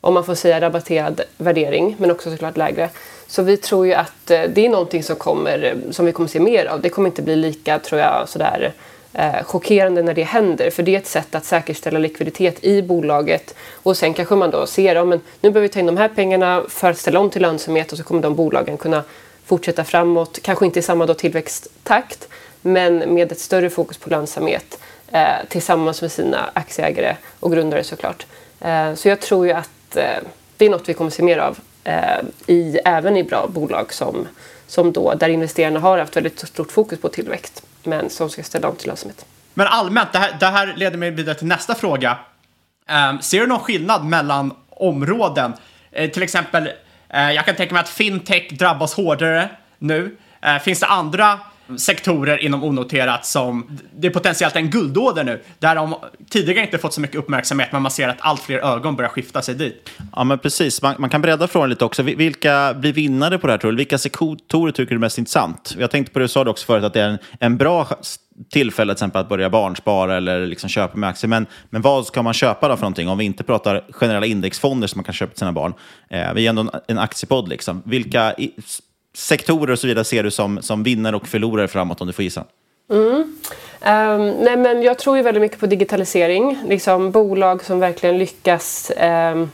[0.00, 2.88] om man får säga rabatterad värdering, men också såklart lägre.
[3.26, 6.40] Så vi tror ju att eh, det är någonting som, kommer, som vi kommer se
[6.40, 6.80] mer av.
[6.80, 8.72] Det kommer inte bli lika, tror jag, sådär
[9.12, 10.70] eh, chockerande när det händer.
[10.70, 13.54] För det är ett sätt att säkerställa likviditet i bolaget.
[13.72, 16.08] Och sen kanske man då ser, ja, men nu behöver vi ta in de här
[16.08, 19.02] pengarna för att ställa om till lönsamhet och så kommer de bolagen kunna
[19.44, 20.38] fortsätta framåt.
[20.42, 22.28] Kanske inte i samma då tillväxttakt,
[22.62, 24.78] men med ett större fokus på lönsamhet
[25.12, 28.26] eh, tillsammans med sina aktieägare och grundare såklart.
[28.60, 30.18] Eh, så jag tror ju att eh,
[30.56, 34.28] det är något vi kommer se mer av eh, i, även i bra bolag som,
[34.66, 38.68] som då, där investerarna har haft väldigt stort fokus på tillväxt men som ska ställa
[38.68, 39.26] om till lönsamhet.
[39.54, 42.18] Men allmänt, det här, det här leder mig vidare till nästa fråga.
[43.10, 45.52] Um, ser du någon skillnad mellan områden?
[46.00, 46.66] Uh, till exempel,
[47.14, 50.16] uh, jag kan tänka mig att fintech drabbas hårdare nu.
[50.46, 51.40] Uh, finns det andra
[51.78, 55.42] sektorer inom onoterat som det är potentiellt en guldåder nu.
[55.58, 55.94] Där de
[56.30, 59.42] tidigare inte fått så mycket uppmärksamhet men man ser att allt fler ögon börjar skifta
[59.42, 59.90] sig dit.
[60.12, 62.02] Ja men precis, man, man kan bredda frågan lite också.
[62.02, 63.76] Vilka blir vinnare på det här tror du?
[63.76, 65.76] Vilka sektorer tycker du är mest intressant?
[65.78, 67.88] Jag tänkte på det du sa också förut att det är en, en bra
[68.50, 71.28] tillfälle till exempel att börja barnspara eller liksom köpa med aktier.
[71.28, 73.08] Men, men vad ska man köpa då för någonting?
[73.08, 75.74] Om vi inte pratar generella indexfonder som man kan köpa till sina barn.
[76.10, 77.48] Eh, vi är ändå en, en aktiepodd.
[77.48, 77.82] Liksom.
[77.84, 78.34] Vilka
[79.16, 82.22] sektorer och så vidare ser du som, som vinnare och förlorare framåt om du får
[82.22, 82.44] gissa?
[82.90, 83.36] Mm.
[83.80, 86.58] Um, nej men jag tror ju väldigt mycket på digitalisering.
[86.68, 89.50] Liksom bolag som verkligen lyckas um,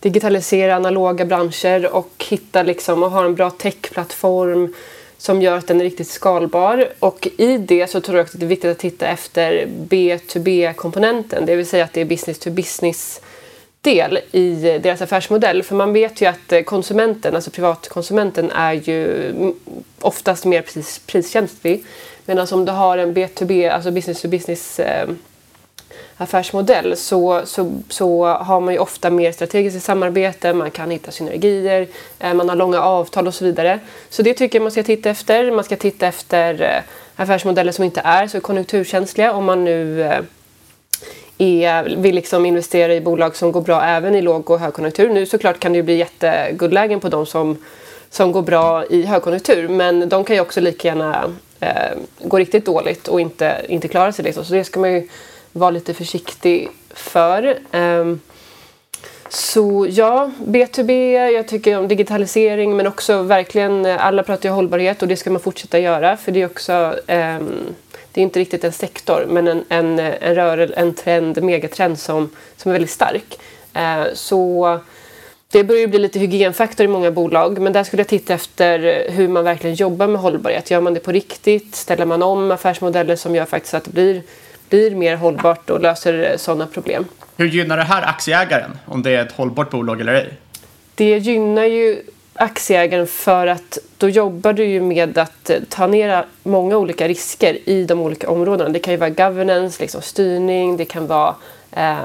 [0.00, 4.74] digitalisera analoga branscher och hitta liksom, och ha en bra techplattform
[5.18, 6.88] som gör att den är riktigt skalbar.
[6.98, 11.56] Och i det så tror jag att det är viktigt att titta efter B2B-komponenten, det
[11.56, 13.20] vill säga att det är business to business
[13.82, 15.62] del i deras affärsmodell.
[15.62, 19.32] För man vet ju att eh, konsumenten, alltså privatkonsumenten, är ju
[20.00, 21.84] oftast mer pris, priskänslig.
[22.26, 25.08] Medan om du har en B2B, alltså business to business eh,
[26.16, 31.88] affärsmodell så, så, så har man ju ofta mer strategiskt samarbete, man kan hitta synergier,
[32.18, 33.80] eh, man har långa avtal och så vidare.
[34.10, 35.50] Så det tycker jag man ska titta efter.
[35.50, 36.82] Man ska titta efter eh,
[37.16, 40.20] affärsmodeller som inte är så konjunkturkänsliga om man nu eh,
[41.38, 45.10] är, vill liksom investera i bolag som går bra även i låg och högkonjunktur.
[45.10, 47.56] Nu såklart kan det ju bli jätteguldlägen på de som,
[48.10, 52.66] som går bra i högkonjunktur men de kan ju också lika gärna eh, gå riktigt
[52.66, 54.24] dåligt och inte, inte klara sig.
[54.24, 54.44] Liksom.
[54.44, 55.08] Så det ska man ju
[55.52, 57.58] vara lite försiktig för.
[57.72, 58.14] Eh,
[59.28, 60.90] så ja, B2B,
[61.28, 65.40] jag tycker om digitalisering men också verkligen, alla pratar ju hållbarhet och det ska man
[65.40, 67.38] fortsätta göra för det är också, eh,
[68.12, 72.30] det är inte riktigt en sektor men en, en, en rörelse, en trend, megatrend som,
[72.56, 73.38] som är väldigt stark.
[73.76, 74.80] Uh, så
[75.48, 79.06] det börjar ju bli lite hygienfaktor i många bolag men där skulle jag titta efter
[79.10, 80.70] hur man verkligen jobbar med hållbarhet.
[80.70, 81.74] Gör man det på riktigt?
[81.74, 84.22] Ställer man om affärsmodeller som gör faktiskt att det blir
[84.72, 87.04] blir mer hållbart och löser sådana problem.
[87.36, 90.32] Hur gynnar det här aktieägaren om det är ett hållbart bolag eller ej?
[90.94, 92.02] Det gynnar ju
[92.42, 97.68] aktieägaren för att då jobbar du ju med att eh, ta ner många olika risker
[97.68, 98.70] i de olika områdena.
[98.70, 101.34] Det kan ju vara governance, liksom styrning, det kan vara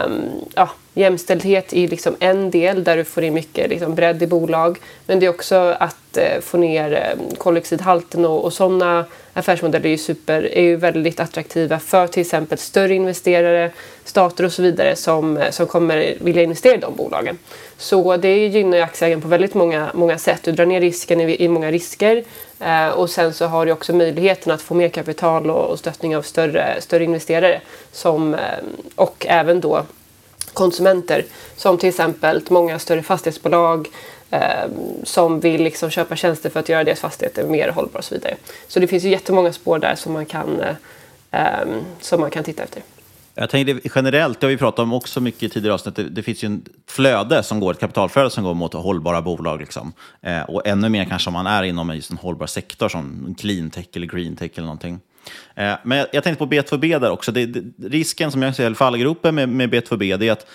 [0.05, 0.21] um,
[0.55, 4.77] ja, jämställdhet är liksom en del där du får in mycket liksom bredd i bolag.
[5.05, 9.89] Men det är också att eh, få ner eh, koldioxidhalten och, och sådana affärsmodeller är
[9.89, 13.71] ju, super, är ju väldigt attraktiva för till exempel större investerare,
[14.03, 17.37] stater och så vidare som, eh, som kommer vilja investera i de bolagen.
[17.77, 20.43] Så det gynnar ju aktieägaren på väldigt många, många sätt.
[20.43, 22.23] Du drar ner risken i, i många risker
[22.59, 26.17] eh, och sen så har du också möjligheten att få mer kapital och, och stöttning
[26.17, 28.35] av större, större investerare som,
[28.95, 29.85] och även då
[30.57, 33.87] konsumenter som till exempel många större fastighetsbolag
[34.29, 34.69] eh,
[35.03, 38.35] som vill liksom köpa tjänster för att göra deras fastigheter mer hållbara och så vidare.
[38.67, 41.67] Så det finns ju jättemånga spår där som man kan, eh, eh
[42.01, 42.83] som man kan titta efter.
[43.39, 46.23] Jag tänker generellt, det har vi pratat om också mycket i tidigare avsnitt, det, det
[46.23, 49.59] finns ju ett flöde som går, ett kapitalflöde som går mot hållbara bolag.
[49.59, 49.93] Liksom.
[50.21, 53.69] Eh, och ännu mer kanske om man är inom just en hållbar sektor som clean
[53.69, 54.99] tech eller green tech eller någonting.
[55.55, 57.31] Eh, men jag, tänkte på B2B där också.
[57.31, 60.45] Det, det, risken som jag ser i fallgropen med, med B2B det är att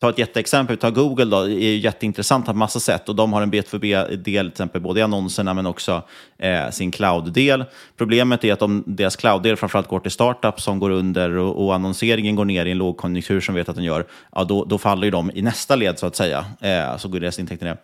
[0.00, 3.42] ta ett jätteexempel, ta Google då, det är jätteintressant på massa sätt och de har
[3.42, 6.02] en B2B-del, till exempel både i annonserna men också
[6.38, 7.64] eh, sin cloud-del.
[7.96, 11.74] Problemet är att om deras cloud-del framförallt går till startups som går under och, och,
[11.74, 15.04] annonseringen går ner i en lågkonjunktur som vet att den gör, ja, då, då faller
[15.04, 16.44] ju de i nästa led så att säga.
[16.60, 17.76] Eh, så går deras intäkter ner.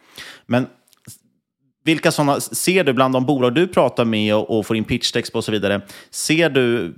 [0.46, 0.66] Men
[1.87, 5.31] vilka sådana ser du bland de bolag du pratar med och, och får in pitchdecks
[5.31, 5.81] på och så vidare?
[6.11, 6.94] Ser du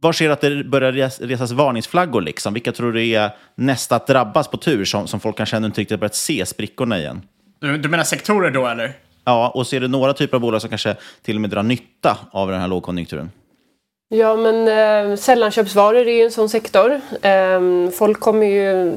[0.00, 0.92] var ser du att det börjar
[1.26, 2.20] resas varningsflaggor?
[2.20, 2.54] Liksom?
[2.54, 5.80] Vilka tror du är nästa att drabbas på tur som, som folk kanske ännu inte
[5.80, 7.22] riktigt börjat se sprickorna igen?
[7.60, 8.92] Du, du menar sektorer då eller?
[9.24, 12.18] Ja, och ser du några typer av bolag som kanske till och med drar nytta
[12.30, 13.30] av den här lågkonjunkturen?
[14.08, 17.00] Ja, men eh, sällanköpsvaror är ju en sån sektor.
[17.22, 18.94] Eh, folk kommer ju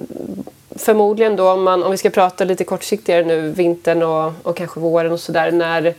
[0.79, 4.79] förmodligen då, om, man, om vi ska prata lite kortsiktigare nu, vintern och, och kanske
[4.79, 5.93] våren och sådär, när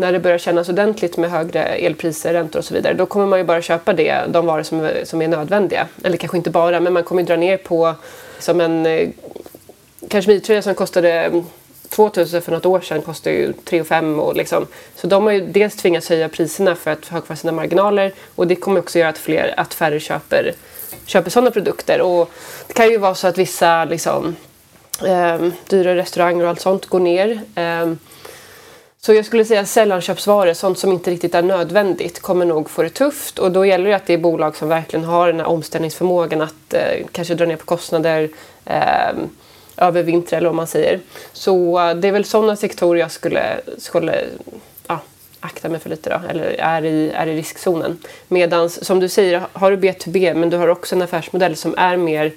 [0.00, 3.38] när det börjar kännas ordentligt med högre elpriser, räntor och så vidare, då kommer man
[3.38, 5.86] ju bara köpa det, de varor som, är, som är nödvändiga.
[6.04, 7.94] Eller kanske inte bara, men man kommer dra ner på
[8.38, 9.08] som en eh,
[10.08, 11.42] kashmirtröja som kostade
[11.88, 14.66] 2000 för något år sedan kostar ju 3 5 och liksom.
[14.96, 18.46] Så de har ju dels tvingats höja priserna för att ha kvar sina marginaler och
[18.46, 20.52] det kommer också göra att, fler, att färre köper,
[21.08, 22.00] köper sådana produkter.
[22.00, 22.30] Och
[22.66, 24.36] det kan ju vara så att vissa liksom,
[25.06, 27.40] eh, dyra restauranger och allt sånt går ner.
[27.54, 27.92] Eh,
[29.00, 32.90] så jag skulle säga sällanköpsvaror, sånt som inte riktigt är nödvändigt, kommer nog få det
[32.90, 33.38] tufft.
[33.38, 36.74] Och då gäller det att det är bolag som verkligen har den här omställningsförmågan att
[36.74, 38.28] eh, kanske dra ner på kostnader
[38.64, 39.16] eh,
[39.76, 41.00] över vintern eller vad man säger.
[41.32, 44.24] Så eh, det är väl sådana sektorer jag skulle, skulle
[45.40, 47.98] akta mig för lite då, eller är i, är i riskzonen.
[48.28, 51.96] Medan som du säger, har du B2B men du har också en affärsmodell som är
[51.96, 52.32] mer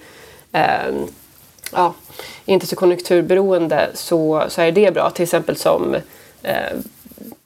[0.51, 0.93] eh,
[1.71, 1.93] ja,
[2.45, 5.09] inte så konjunkturberoende så, så är det bra.
[5.09, 5.95] Till exempel som
[6.43, 6.77] eh,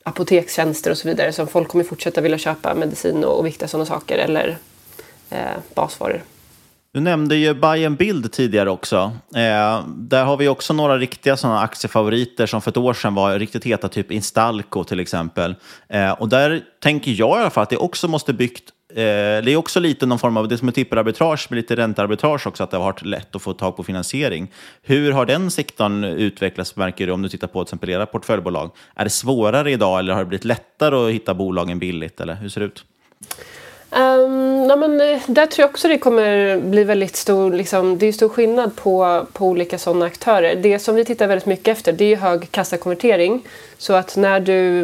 [0.04, 3.86] apotekstjänster och så vidare som folk kommer fortsätta vilja köpa medicin och, och viktiga sådana
[3.86, 4.58] saker eller
[5.30, 6.22] eh, basvaror.
[6.96, 9.12] Du nämnde ju Buy and Build tidigare också.
[9.36, 13.40] Eh, där har vi också några riktiga sådana aktiefavoriter som för ett år sedan var
[13.40, 15.56] riktigt heta, typ Instalco till exempel.
[15.90, 19.52] Eh, och där tänker jag i alla fall att det också måste byggt Eh, det
[19.52, 22.72] är också lite någon form av, det som är tippararbitrage med lite räntearbitrage också, att
[22.72, 24.52] det har varit lätt att få tag på finansiering.
[24.82, 28.72] Hur har den sektorn utvecklats, märker du, om du tittar på till exempel era portföljbolag?
[28.96, 32.50] Är det svårare idag eller har det blivit lättare att hitta bolagen billigt, eller hur
[32.50, 32.86] ser det ut?
[33.96, 37.98] Ehm, um, ja, men, eh, där tror jag också det kommer bli väldigt stor, liksom,
[37.98, 40.56] det är stor skillnad på, på olika sådana aktörer.
[40.56, 43.48] Det som vi tittar väldigt mycket efter det är hög kassakonvertering.
[43.78, 44.80] Så att när du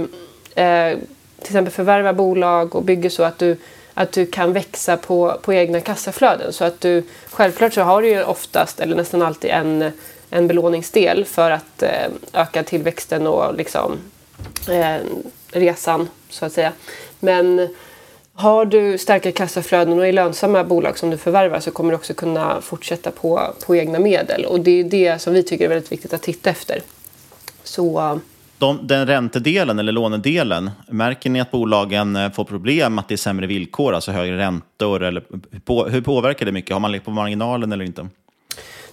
[0.56, 0.98] eh,
[1.38, 3.58] till exempel förvärvar bolag och bygger så att du
[3.94, 6.54] att du kan växa på, på egna kassaflöden.
[6.54, 9.92] Så att du, självklart så har du ju oftast, eller nästan alltid, en,
[10.30, 13.98] en belåningsdel för att eh, öka tillväxten och liksom,
[14.70, 14.98] eh,
[15.52, 16.72] resan, så att säga.
[17.20, 17.70] Men
[18.42, 22.14] har du starka kassaflöden och är lönsamma bolag som du förvärvar så kommer du också
[22.14, 24.46] kunna fortsätta på, på egna medel.
[24.46, 26.82] Och det är det som vi tycker är väldigt viktigt att titta efter.
[27.64, 28.20] Så
[28.58, 33.18] de, den räntedelen eller lånedelen, märker ni att bolagen eh, får problem att det är
[33.18, 35.04] sämre villkor, alltså högre räntor?
[35.04, 35.24] Eller,
[35.66, 36.74] på, hur påverkar det mycket?
[36.74, 38.08] Har man lekt på marginalen eller inte?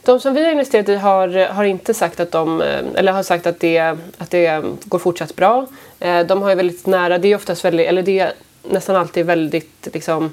[0.05, 3.23] De som vi har investerat i har, har inte sagt att de, eh, eller har
[3.23, 3.79] sagt att det,
[4.19, 5.67] att det går fortsatt bra.
[6.01, 8.33] Eh, de har ju väldigt nära, det är oftast väldigt, eller det
[8.63, 10.33] nästan alltid väldigt liksom,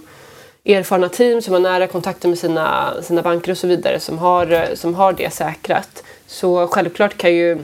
[0.65, 4.75] erfarna team som har nära kontakter med sina, sina banker och så vidare som har,
[4.75, 6.03] som har det säkrat.
[6.27, 7.57] Så självklart kan ju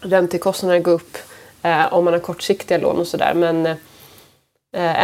[0.00, 1.18] räntekostnaderna gå upp
[1.62, 3.34] eh, om man har kortsiktiga lån och sådär.
[3.34, 3.76] Men eh,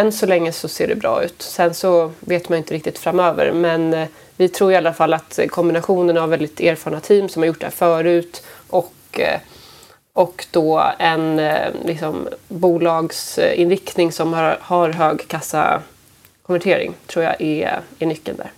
[0.01, 1.43] än så länge så ser det bra ut.
[1.43, 3.53] Sen så vet man inte riktigt framöver.
[3.53, 7.47] Men eh, vi tror i alla fall att kombinationen av väldigt erfarna team som har
[7.47, 9.41] gjort det här förut och, eh,
[10.19, 18.07] och då en eh, liksom, bolagsinriktning som har, har hög kassakonvertering tror jag är, är
[18.07, 18.51] nyckeln där.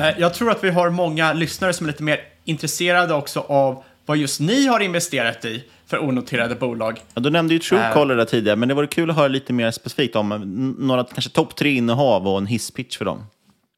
[0.00, 3.82] Eh, jag tror att vi har många lyssnare som är lite mer intresserade också av
[4.06, 7.00] vad just ni har investerat i för onoterade bolag.
[7.14, 9.70] Ja, du nämnde ju Truecaller där tidigare, men det vore kul att höra lite mer
[9.70, 13.26] specifikt om några kanske topp tre innehav och en hisspitch för dem.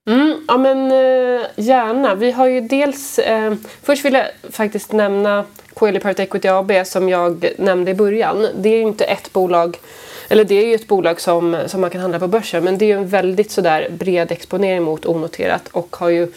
[0.09, 2.15] Mm, ja men eh, gärna.
[2.15, 3.19] Vi har ju dels...
[3.19, 5.45] Eh, först vill jag faktiskt nämna
[5.75, 8.47] Coeli Private Equity AB som jag nämnde i början.
[8.55, 9.79] Det är ju inte ett bolag,
[10.29, 12.85] eller det är ju ett bolag som, som man kan handla på börsen men det
[12.85, 16.29] är ju en väldigt sådär bred exponering mot onoterat och har ju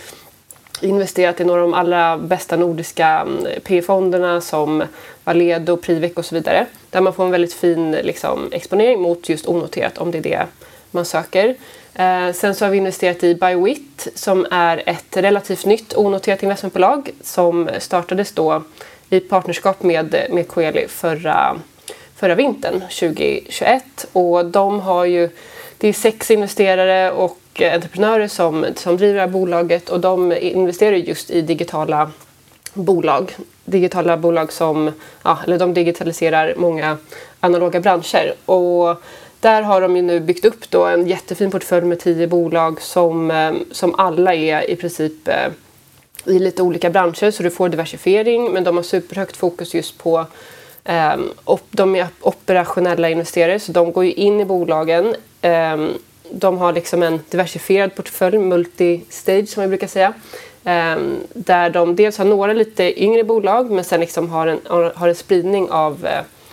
[0.81, 4.83] investerat i några av de allra bästa nordiska mm, P-fonderna som
[5.23, 6.65] Valedo, Privec och så vidare.
[6.89, 10.45] Där man får en väldigt fin liksom, exponering mot just onoterat om det är det
[10.91, 11.55] man söker.
[11.95, 17.09] Eh, sen så har vi investerat i Biowit som är ett relativt nytt onoterat investmentbolag
[17.21, 18.63] som startades då
[19.09, 21.55] i partnerskap med, med Coeli förra,
[22.15, 25.29] förra vintern 2021 och de har ju
[25.77, 27.39] det är sex investerare och
[27.73, 32.11] entreprenörer som, som driver det här bolaget och de investerar just i digitala
[32.73, 33.35] bolag.
[33.65, 34.91] Digitala bolag som,
[35.23, 36.97] ja, eller de digitaliserar många
[37.39, 38.33] analoga branscher.
[38.45, 39.03] Och
[39.43, 43.31] där har de ju nu byggt upp då en jättefin portfölj med tio bolag som,
[43.31, 45.47] eh, som alla är i princip eh,
[46.25, 50.25] i lite olika branscher så du får diversifiering men de har superhögt fokus just på
[50.83, 51.15] eh,
[51.71, 55.15] de är operationella investerare så de går ju in i bolagen
[56.31, 60.13] de har liksom en diversifierad portfölj, multistage, som vi brukar säga.
[61.33, 64.59] Där de dels har några lite yngre bolag men sen liksom har, en,
[64.95, 66.07] har en spridning av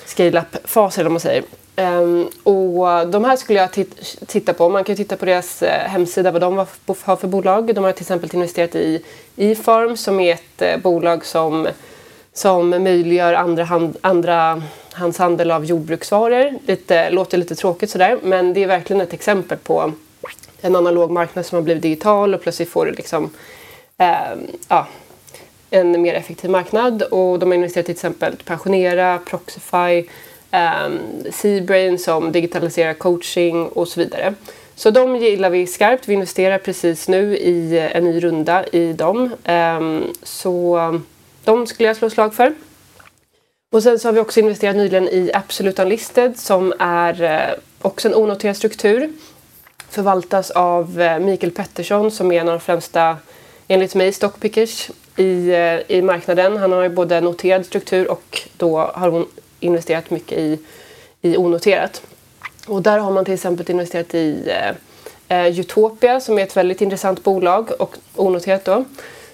[0.06, 1.44] scale-up-faser om man säger.
[1.80, 3.86] Um, och de här skulle jag
[4.26, 4.68] titta på.
[4.68, 7.74] Man kan titta på deras eh, hemsida vad de har för bolag.
[7.74, 9.02] De har till exempel investerat i
[9.36, 11.68] E-farm som är ett eh, bolag som,
[12.32, 14.62] som möjliggör andra, hand, andra
[14.92, 16.58] hans handel av jordbruksvaror.
[16.86, 19.92] Det låter lite tråkigt sådär men det är verkligen ett exempel på
[20.60, 23.30] en analog marknad som har blivit digital och plötsligt får du liksom
[23.98, 24.14] eh,
[24.68, 24.86] ja,
[25.70, 30.08] en mer effektiv marknad och de har investerat i till exempel Pensionera, Proxify,
[30.50, 30.98] Ehm,
[31.32, 34.34] Seabrain som digitaliserar coaching och så vidare.
[34.74, 36.08] Så de gillar vi skarpt.
[36.08, 39.30] Vi investerar precis nu i eh, en ny runda i dem.
[39.44, 41.02] Ehm, så ehm,
[41.44, 42.54] de skulle jag slå slag för.
[43.72, 48.08] Och sen så har vi också investerat nyligen i Absolute Unlisted som är eh, också
[48.08, 49.12] en onoterad struktur.
[49.88, 53.16] Förvaltas av eh, Mikael Pettersson som är en av de främsta,
[53.68, 55.52] enligt mig, stockpickers i,
[55.88, 56.56] i marknaden.
[56.56, 59.26] Han har ju både noterad struktur och då har hon
[59.60, 60.58] investerat mycket i,
[61.22, 62.02] i onoterat.
[62.66, 64.52] Och där har man till exempel investerat i
[65.28, 68.84] eh, eh, Utopia som är ett väldigt intressant bolag och onoterat då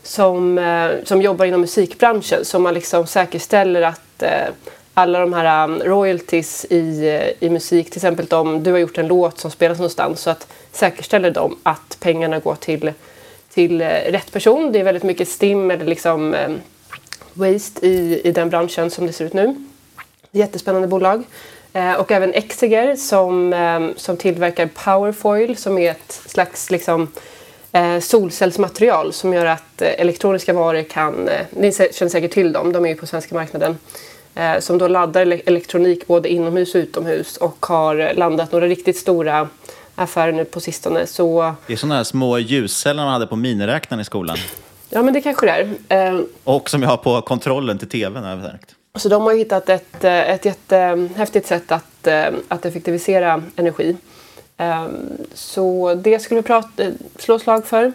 [0.02, 4.48] som, eh, som jobbar inom musikbranschen så man liksom säkerställer att eh,
[4.94, 8.98] alla de här um, royalties i, eh, i musik, till exempel om du har gjort
[8.98, 12.92] en låt som spelas någonstans så att säkerställer de att pengarna går till,
[13.54, 14.72] till eh, rätt person.
[14.72, 16.50] Det är väldigt mycket STIM eller liksom eh,
[17.32, 19.65] waste i, i den branschen som det ser ut nu.
[20.36, 21.24] Jättespännande bolag.
[21.98, 23.54] och även Exeger som,
[23.96, 27.08] som tillverkar Powerfoil som är ett slags liksom,
[27.76, 32.72] eh, solcellsmaterial som gör att eh, elektroniska varor kan, eh, ni känner säkert till dem,
[32.72, 33.78] de är ju på svenska marknaden,
[34.34, 38.96] eh, som då laddar ele elektronik både inomhus och utomhus och har landat några riktigt
[38.96, 39.48] stora
[39.94, 41.06] affärer nu på sistone.
[41.06, 41.54] Så...
[41.66, 44.36] Det är sådana här små ljusceller man hade på miniräknaren i skolan.
[44.90, 46.12] Ja, men det kanske det är.
[46.14, 48.75] Eh, och som jag har på kontrollen till tvn sagt.
[48.96, 53.96] Så de har hittat ett, eh, ett jättehäftigt sätt att, eh, att effektivisera energi.
[54.56, 54.92] Ehm,
[55.34, 57.92] så det skulle vi prata, eh, slå slag för.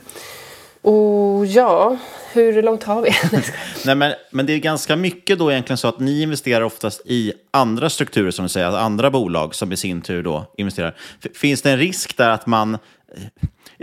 [0.81, 1.97] Och ja,
[2.33, 3.09] hur långt har vi?
[3.85, 7.33] Nej, men, men det är ganska mycket då egentligen så att ni investerar oftast i
[7.51, 10.95] andra strukturer, som du säger, alltså andra bolag som i sin tur då investerar.
[11.25, 12.77] F- Finns det en risk där att man...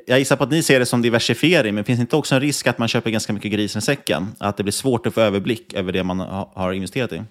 [0.06, 2.40] Jag gissar på att ni ser det som diversifiering, men finns det inte också en
[2.40, 4.26] risk att man köper ganska mycket grisen i säcken?
[4.38, 6.20] Att det blir svårt att få överblick över det man
[6.54, 7.22] har investerat i?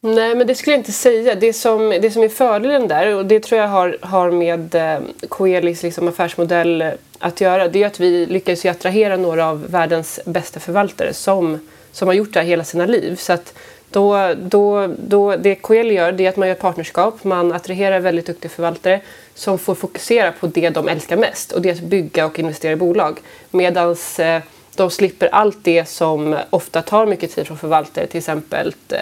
[0.00, 1.34] Nej, men det skulle jag inte säga.
[1.34, 4.98] Det som, det som är fördelen där, och det tror jag har, har med eh,
[5.28, 10.20] Coelis liksom affärsmodell eh, att göra, det är att vi lyckas attrahera några av världens
[10.24, 11.58] bästa förvaltare som,
[11.92, 13.16] som har gjort det här hela sina liv.
[13.16, 13.54] Så att
[13.90, 18.26] då, då, då, det Coeli gör det är att man gör partnerskap, man attraherar väldigt
[18.26, 19.00] duktiga förvaltare
[19.34, 22.72] som får fokusera på det de älskar mest och det är att bygga och investera
[22.72, 23.18] i bolag.
[23.50, 24.42] Medan eh,
[24.74, 28.98] de slipper allt det som ofta tar mycket tid från förvaltare, till exempel eh,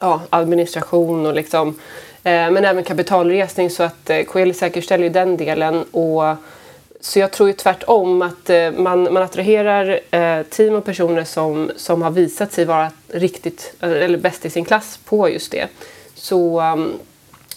[0.00, 1.68] ja, administration och liksom,
[2.24, 5.84] eh, men även kapitalresning så att eh, Coeli säkerställer ju den delen.
[5.90, 6.22] Och,
[7.00, 11.70] så jag tror ju tvärtom att eh, man, man attraherar eh, team och personer som,
[11.76, 15.68] som har visat sig vara riktigt, eh, eller bäst i sin klass på just det.
[16.14, 16.98] Så, um,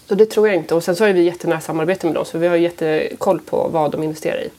[0.07, 0.75] så det tror jag inte.
[0.75, 3.91] Och sen så har vi jättenära samarbete med dem så vi har jättekoll på vad
[3.91, 4.49] de investerar i.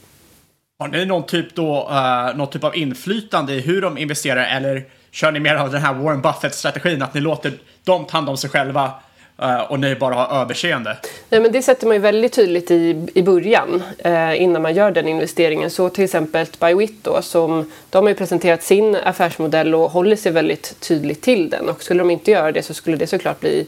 [0.79, 4.85] Har ni någon typ, då, uh, någon typ av inflytande i hur de investerar eller
[5.11, 7.53] kör ni mer av den här Warren Buffett-strategin att ni låter
[7.85, 8.93] dem ta hand om sig själva
[9.39, 10.97] Eh, och ni bara har överseende?
[11.31, 14.91] Nej, men det sätter man ju väldigt tydligt i, i början eh, innan man gör
[14.91, 15.71] den investeringen.
[15.71, 20.33] Så till exempel Bywit då, som, de har ju presenterat sin affärsmodell och håller sig
[20.33, 21.69] väldigt tydligt till den.
[21.69, 23.67] Och skulle de inte göra det så skulle det såklart bli,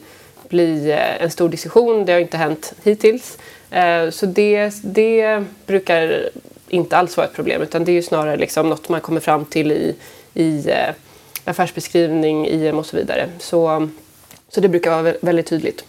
[0.49, 2.05] bli eh, en stor diskussion.
[2.05, 3.39] Det har inte hänt hittills.
[3.71, 6.29] Eh, så det, det brukar
[6.69, 9.45] inte alls vara ett problem utan det är ju snarare liksom något man kommer fram
[9.45, 9.95] till i,
[10.35, 10.95] i eh,
[11.45, 13.29] affärsbeskrivning, IM och så vidare.
[13.39, 13.89] Så,
[14.55, 15.85] så det brukar vara vä- väldigt tydligt.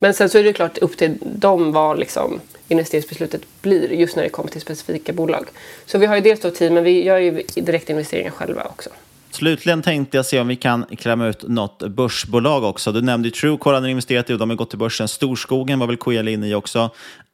[0.00, 4.22] Men sen så är det klart upp till dem vad liksom investeringsbeslutet blir just när
[4.22, 5.46] det kommer till specifika bolag.
[5.86, 8.90] Så vi har ju dels då team, men vi gör ju direktinvesteringar själva också.
[9.30, 12.92] Slutligen tänkte jag se om vi kan klämma ut något börsbolag också.
[12.92, 15.08] Du nämnde ju ni investerat i och de har gått till börsen.
[15.08, 16.90] Storskogen var väl Coeli inne i också.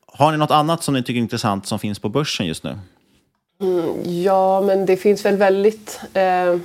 [0.07, 2.79] Har ni något annat som ni tycker är intressant som finns på börsen just nu?
[3.61, 6.57] Mm, ja, men det finns väl väldigt eh,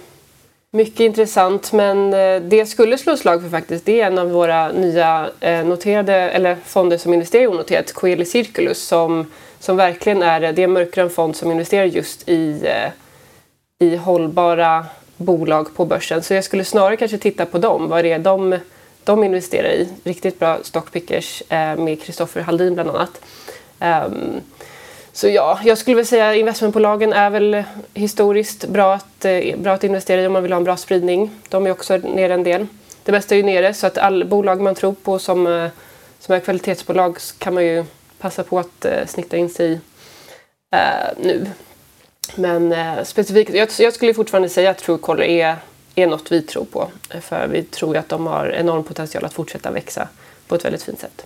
[0.72, 1.72] mycket intressant.
[1.72, 5.30] Men eh, det jag skulle slå slag för faktiskt, det är en av våra nya
[5.40, 10.62] eh, noterade, eller fonder som investerar i onoterat, Coeli Circulus, som, som verkligen är, det
[10.62, 12.92] är en mörkgrön fond som investerar just i, eh,
[13.88, 14.86] i hållbara
[15.18, 16.24] bolag på börsen.
[16.24, 18.60] Så jag skulle snarare kanske titta på dem, vad det är de,
[19.04, 19.90] de investerar i.
[20.04, 23.22] Riktigt bra stockpickers med Kristoffer Haldin bland annat.
[23.80, 24.42] Ehm,
[25.18, 27.64] så ja, jag skulle väl säga investmentbolagen är väl
[27.94, 31.32] historiskt bra att, eh, bra att investera i om man vill ha en bra spridning.
[31.50, 32.68] De är också nere en del.
[33.04, 35.70] Det mesta är ju nere så att alla bolag man tror på som, eh,
[36.20, 37.86] som är kvalitetsbolag kan man ju
[38.20, 39.80] passa på att eh, snitta in sig i
[40.72, 41.46] eh, nu.
[42.36, 45.56] Men eh, specifikt, jag, jag skulle fortfarande säga att Truecaller är,
[45.96, 46.88] är något vi tror på.
[47.22, 50.08] För vi tror ju att de har enorm potential att fortsätta växa
[50.48, 51.26] på ett väldigt fint sätt.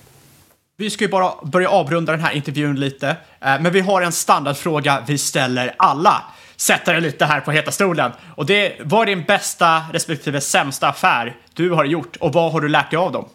[0.81, 3.07] Vi ska ju bara börja avrunda den här intervjun lite,
[3.41, 6.23] eh, men vi har en standardfråga vi ställer alla.
[6.55, 8.11] Sätter dig lite här på heta stolen.
[8.35, 12.51] Och det är, vad är din bästa respektive sämsta affär du har gjort och vad
[12.51, 13.25] har du lärt dig av dem?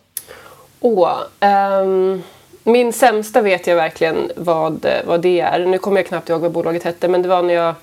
[0.81, 1.19] Åh,
[1.81, 2.23] um,
[2.63, 5.67] min sämsta vet jag verkligen vad, vad det är.
[5.67, 7.75] Nu kommer jag knappt ihåg vad bolaget hette, men det var när jag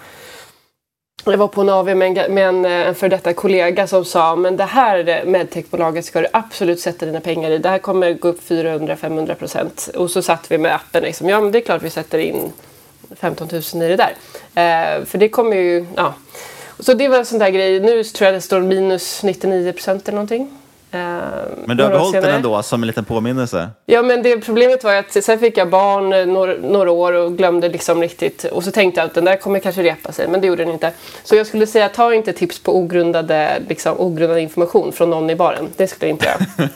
[1.32, 4.06] jag var på en AV med en, med en, eh, en för detta kollega som
[4.06, 7.58] sa men det här medtechbolaget ska du absolut sätta dina pengar i.
[7.58, 9.90] Det här kommer gå upp 400-500 procent.
[9.96, 11.30] Och så satt vi med appen liksom.
[11.30, 12.52] Ja men det är klart vi sätter in
[13.16, 14.16] 15 000 i det där.
[14.56, 16.14] Eh, för det kommer ju, ja.
[16.80, 17.80] Så det var en sån där grej.
[17.80, 20.63] Nu tror jag det står minus 99 procent eller någonting.
[20.94, 21.00] Eh,
[21.66, 23.70] Men du har behållit den ändå som en liten påminnelse?
[23.86, 27.38] Ja men det problemet var att sen fick jag barn eh, några, några år och
[27.38, 28.44] glömde liksom riktigt.
[28.44, 30.74] Och så tänkte jag att den där kommer kanske repa sig, men det gjorde den
[30.74, 30.92] inte.
[31.24, 35.36] Så jag skulle säga, ta inte tips på ogrundade, liksom, ogrundad information från någon i
[35.36, 35.68] baren.
[35.78, 36.70] Det skulle jag inte göra.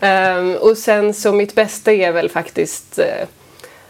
[0.00, 3.26] Ehm, och sen så mitt bästa är väl faktiskt eh,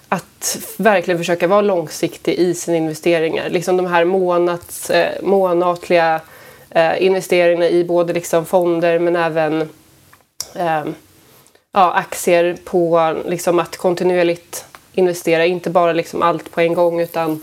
[0.08, 3.50] att verkligen försöka vara långsiktig i sina investeringar.
[3.50, 6.20] Liksom de här månads, eh, månatliga
[6.74, 9.60] eh, investeringarna i både liksom fonder men även
[10.54, 10.84] eh,
[11.72, 17.40] ja, aktier på liksom att kontinuerligt investera, inte bara liksom allt på en gång utan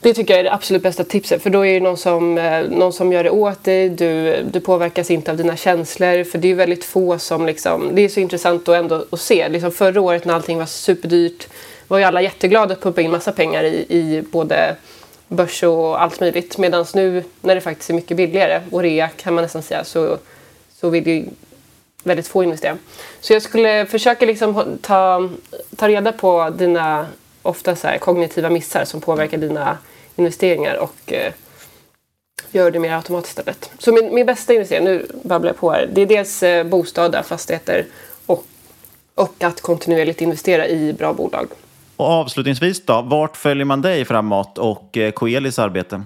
[0.00, 1.42] det tycker jag är det absolut bästa tipset.
[1.42, 4.60] För då är det någon som, eh, någon som gör det åt dig, du, du
[4.60, 6.24] påverkas inte av dina känslor.
[6.24, 9.48] För det är väldigt få som liksom, det är så intressant att ändå att se.
[9.48, 11.48] Liksom förra året när allting var superdyrt
[11.88, 14.76] var ju alla jätteglada att pumpa in massa pengar i, i både
[15.28, 19.34] börs och allt möjligt medan nu när det faktiskt är mycket billigare och rea kan
[19.34, 20.18] man nästan säga så,
[20.74, 21.24] så vill ju
[22.04, 22.78] väldigt få investera.
[23.20, 25.28] Så jag skulle försöka liksom ta,
[25.76, 27.06] ta reda på dina
[27.42, 29.78] ofta så här, kognitiva missar som påverkar dina
[30.16, 31.32] investeringar och eh,
[32.50, 33.70] gör det mer automatiskt istället.
[33.78, 37.22] Så min, min bästa investering, nu babblar jag på här, det är dels eh, bostäder,
[37.22, 37.86] fastigheter
[38.26, 38.44] och,
[39.14, 41.48] och att kontinuerligt investera i bra bolag.
[41.96, 46.02] Och avslutningsvis då, vart följer man dig framåt och eh, Coelis arbete?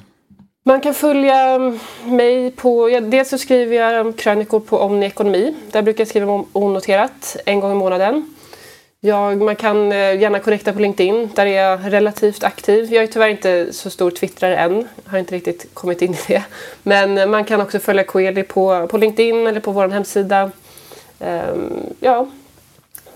[0.64, 5.55] Man kan följa mm, mig på, ja, dels så skriver jag krönikor på Omni Ekonomi.
[5.72, 8.34] Där brukar jag skriva om onoterat en gång i månaden.
[9.01, 12.93] Jag, man kan eh, gärna connecta på LinkedIn, där är jag relativt aktiv.
[12.93, 16.45] Jag är tyvärr inte så stor twittrare än, har inte riktigt kommit in i det.
[16.82, 20.51] Men eh, man kan också följa Coeli på, på LinkedIn eller på vår hemsida.
[21.18, 22.26] Um, ja,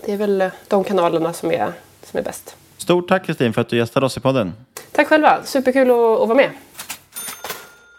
[0.05, 1.73] det är väl de kanalerna som är,
[2.03, 2.55] som är bäst.
[2.85, 4.53] Stort tack Kristin för att du gästade oss i podden.
[4.91, 6.49] Tack själva, superkul att, att vara med.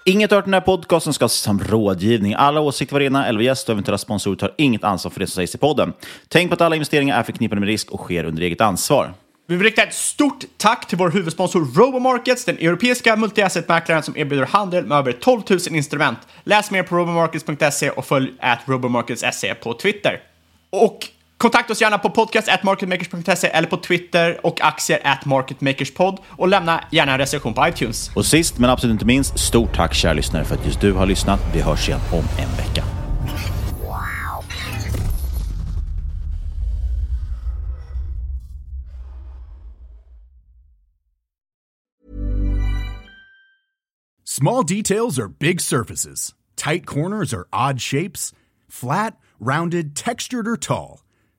[0.05, 2.35] Inget hört den här podcasten ska ses som rådgivning.
[2.35, 5.55] Alla åsikter varenda eller gäst och eventuella sponsorer tar inget ansvar för det som sägs
[5.55, 5.93] i podden.
[6.29, 9.15] Tänk på att alla investeringar är förknippade med risk och sker under eget ansvar.
[9.47, 14.47] Vi vill rikta ett stort tack till vår huvudsponsor Robomarkets, den europeiska multi-asset-mäklaren som erbjuder
[14.47, 16.19] handel med över 12 000 instrument.
[16.45, 20.21] Läs mer på robomarkets.se och följ at robomarkets.se på Twitter.
[20.71, 21.09] Och
[21.39, 27.13] Kontakta oss gärna på podcast.marketmakers.se eller på Twitter och aktier at marketmakerspod och lämna gärna
[27.13, 28.11] en recension på iTunes.
[28.17, 31.07] Och sist men absolut inte minst, stort tack kära lyssnare för att just du har
[31.07, 31.41] lyssnat.
[31.55, 32.85] Vi hörs igen om en vecka.
[44.25, 46.35] Small details are big surfaces.
[46.57, 48.33] Tight corners are odd shapes.
[48.71, 51.01] Flat, rounded, textured or tall.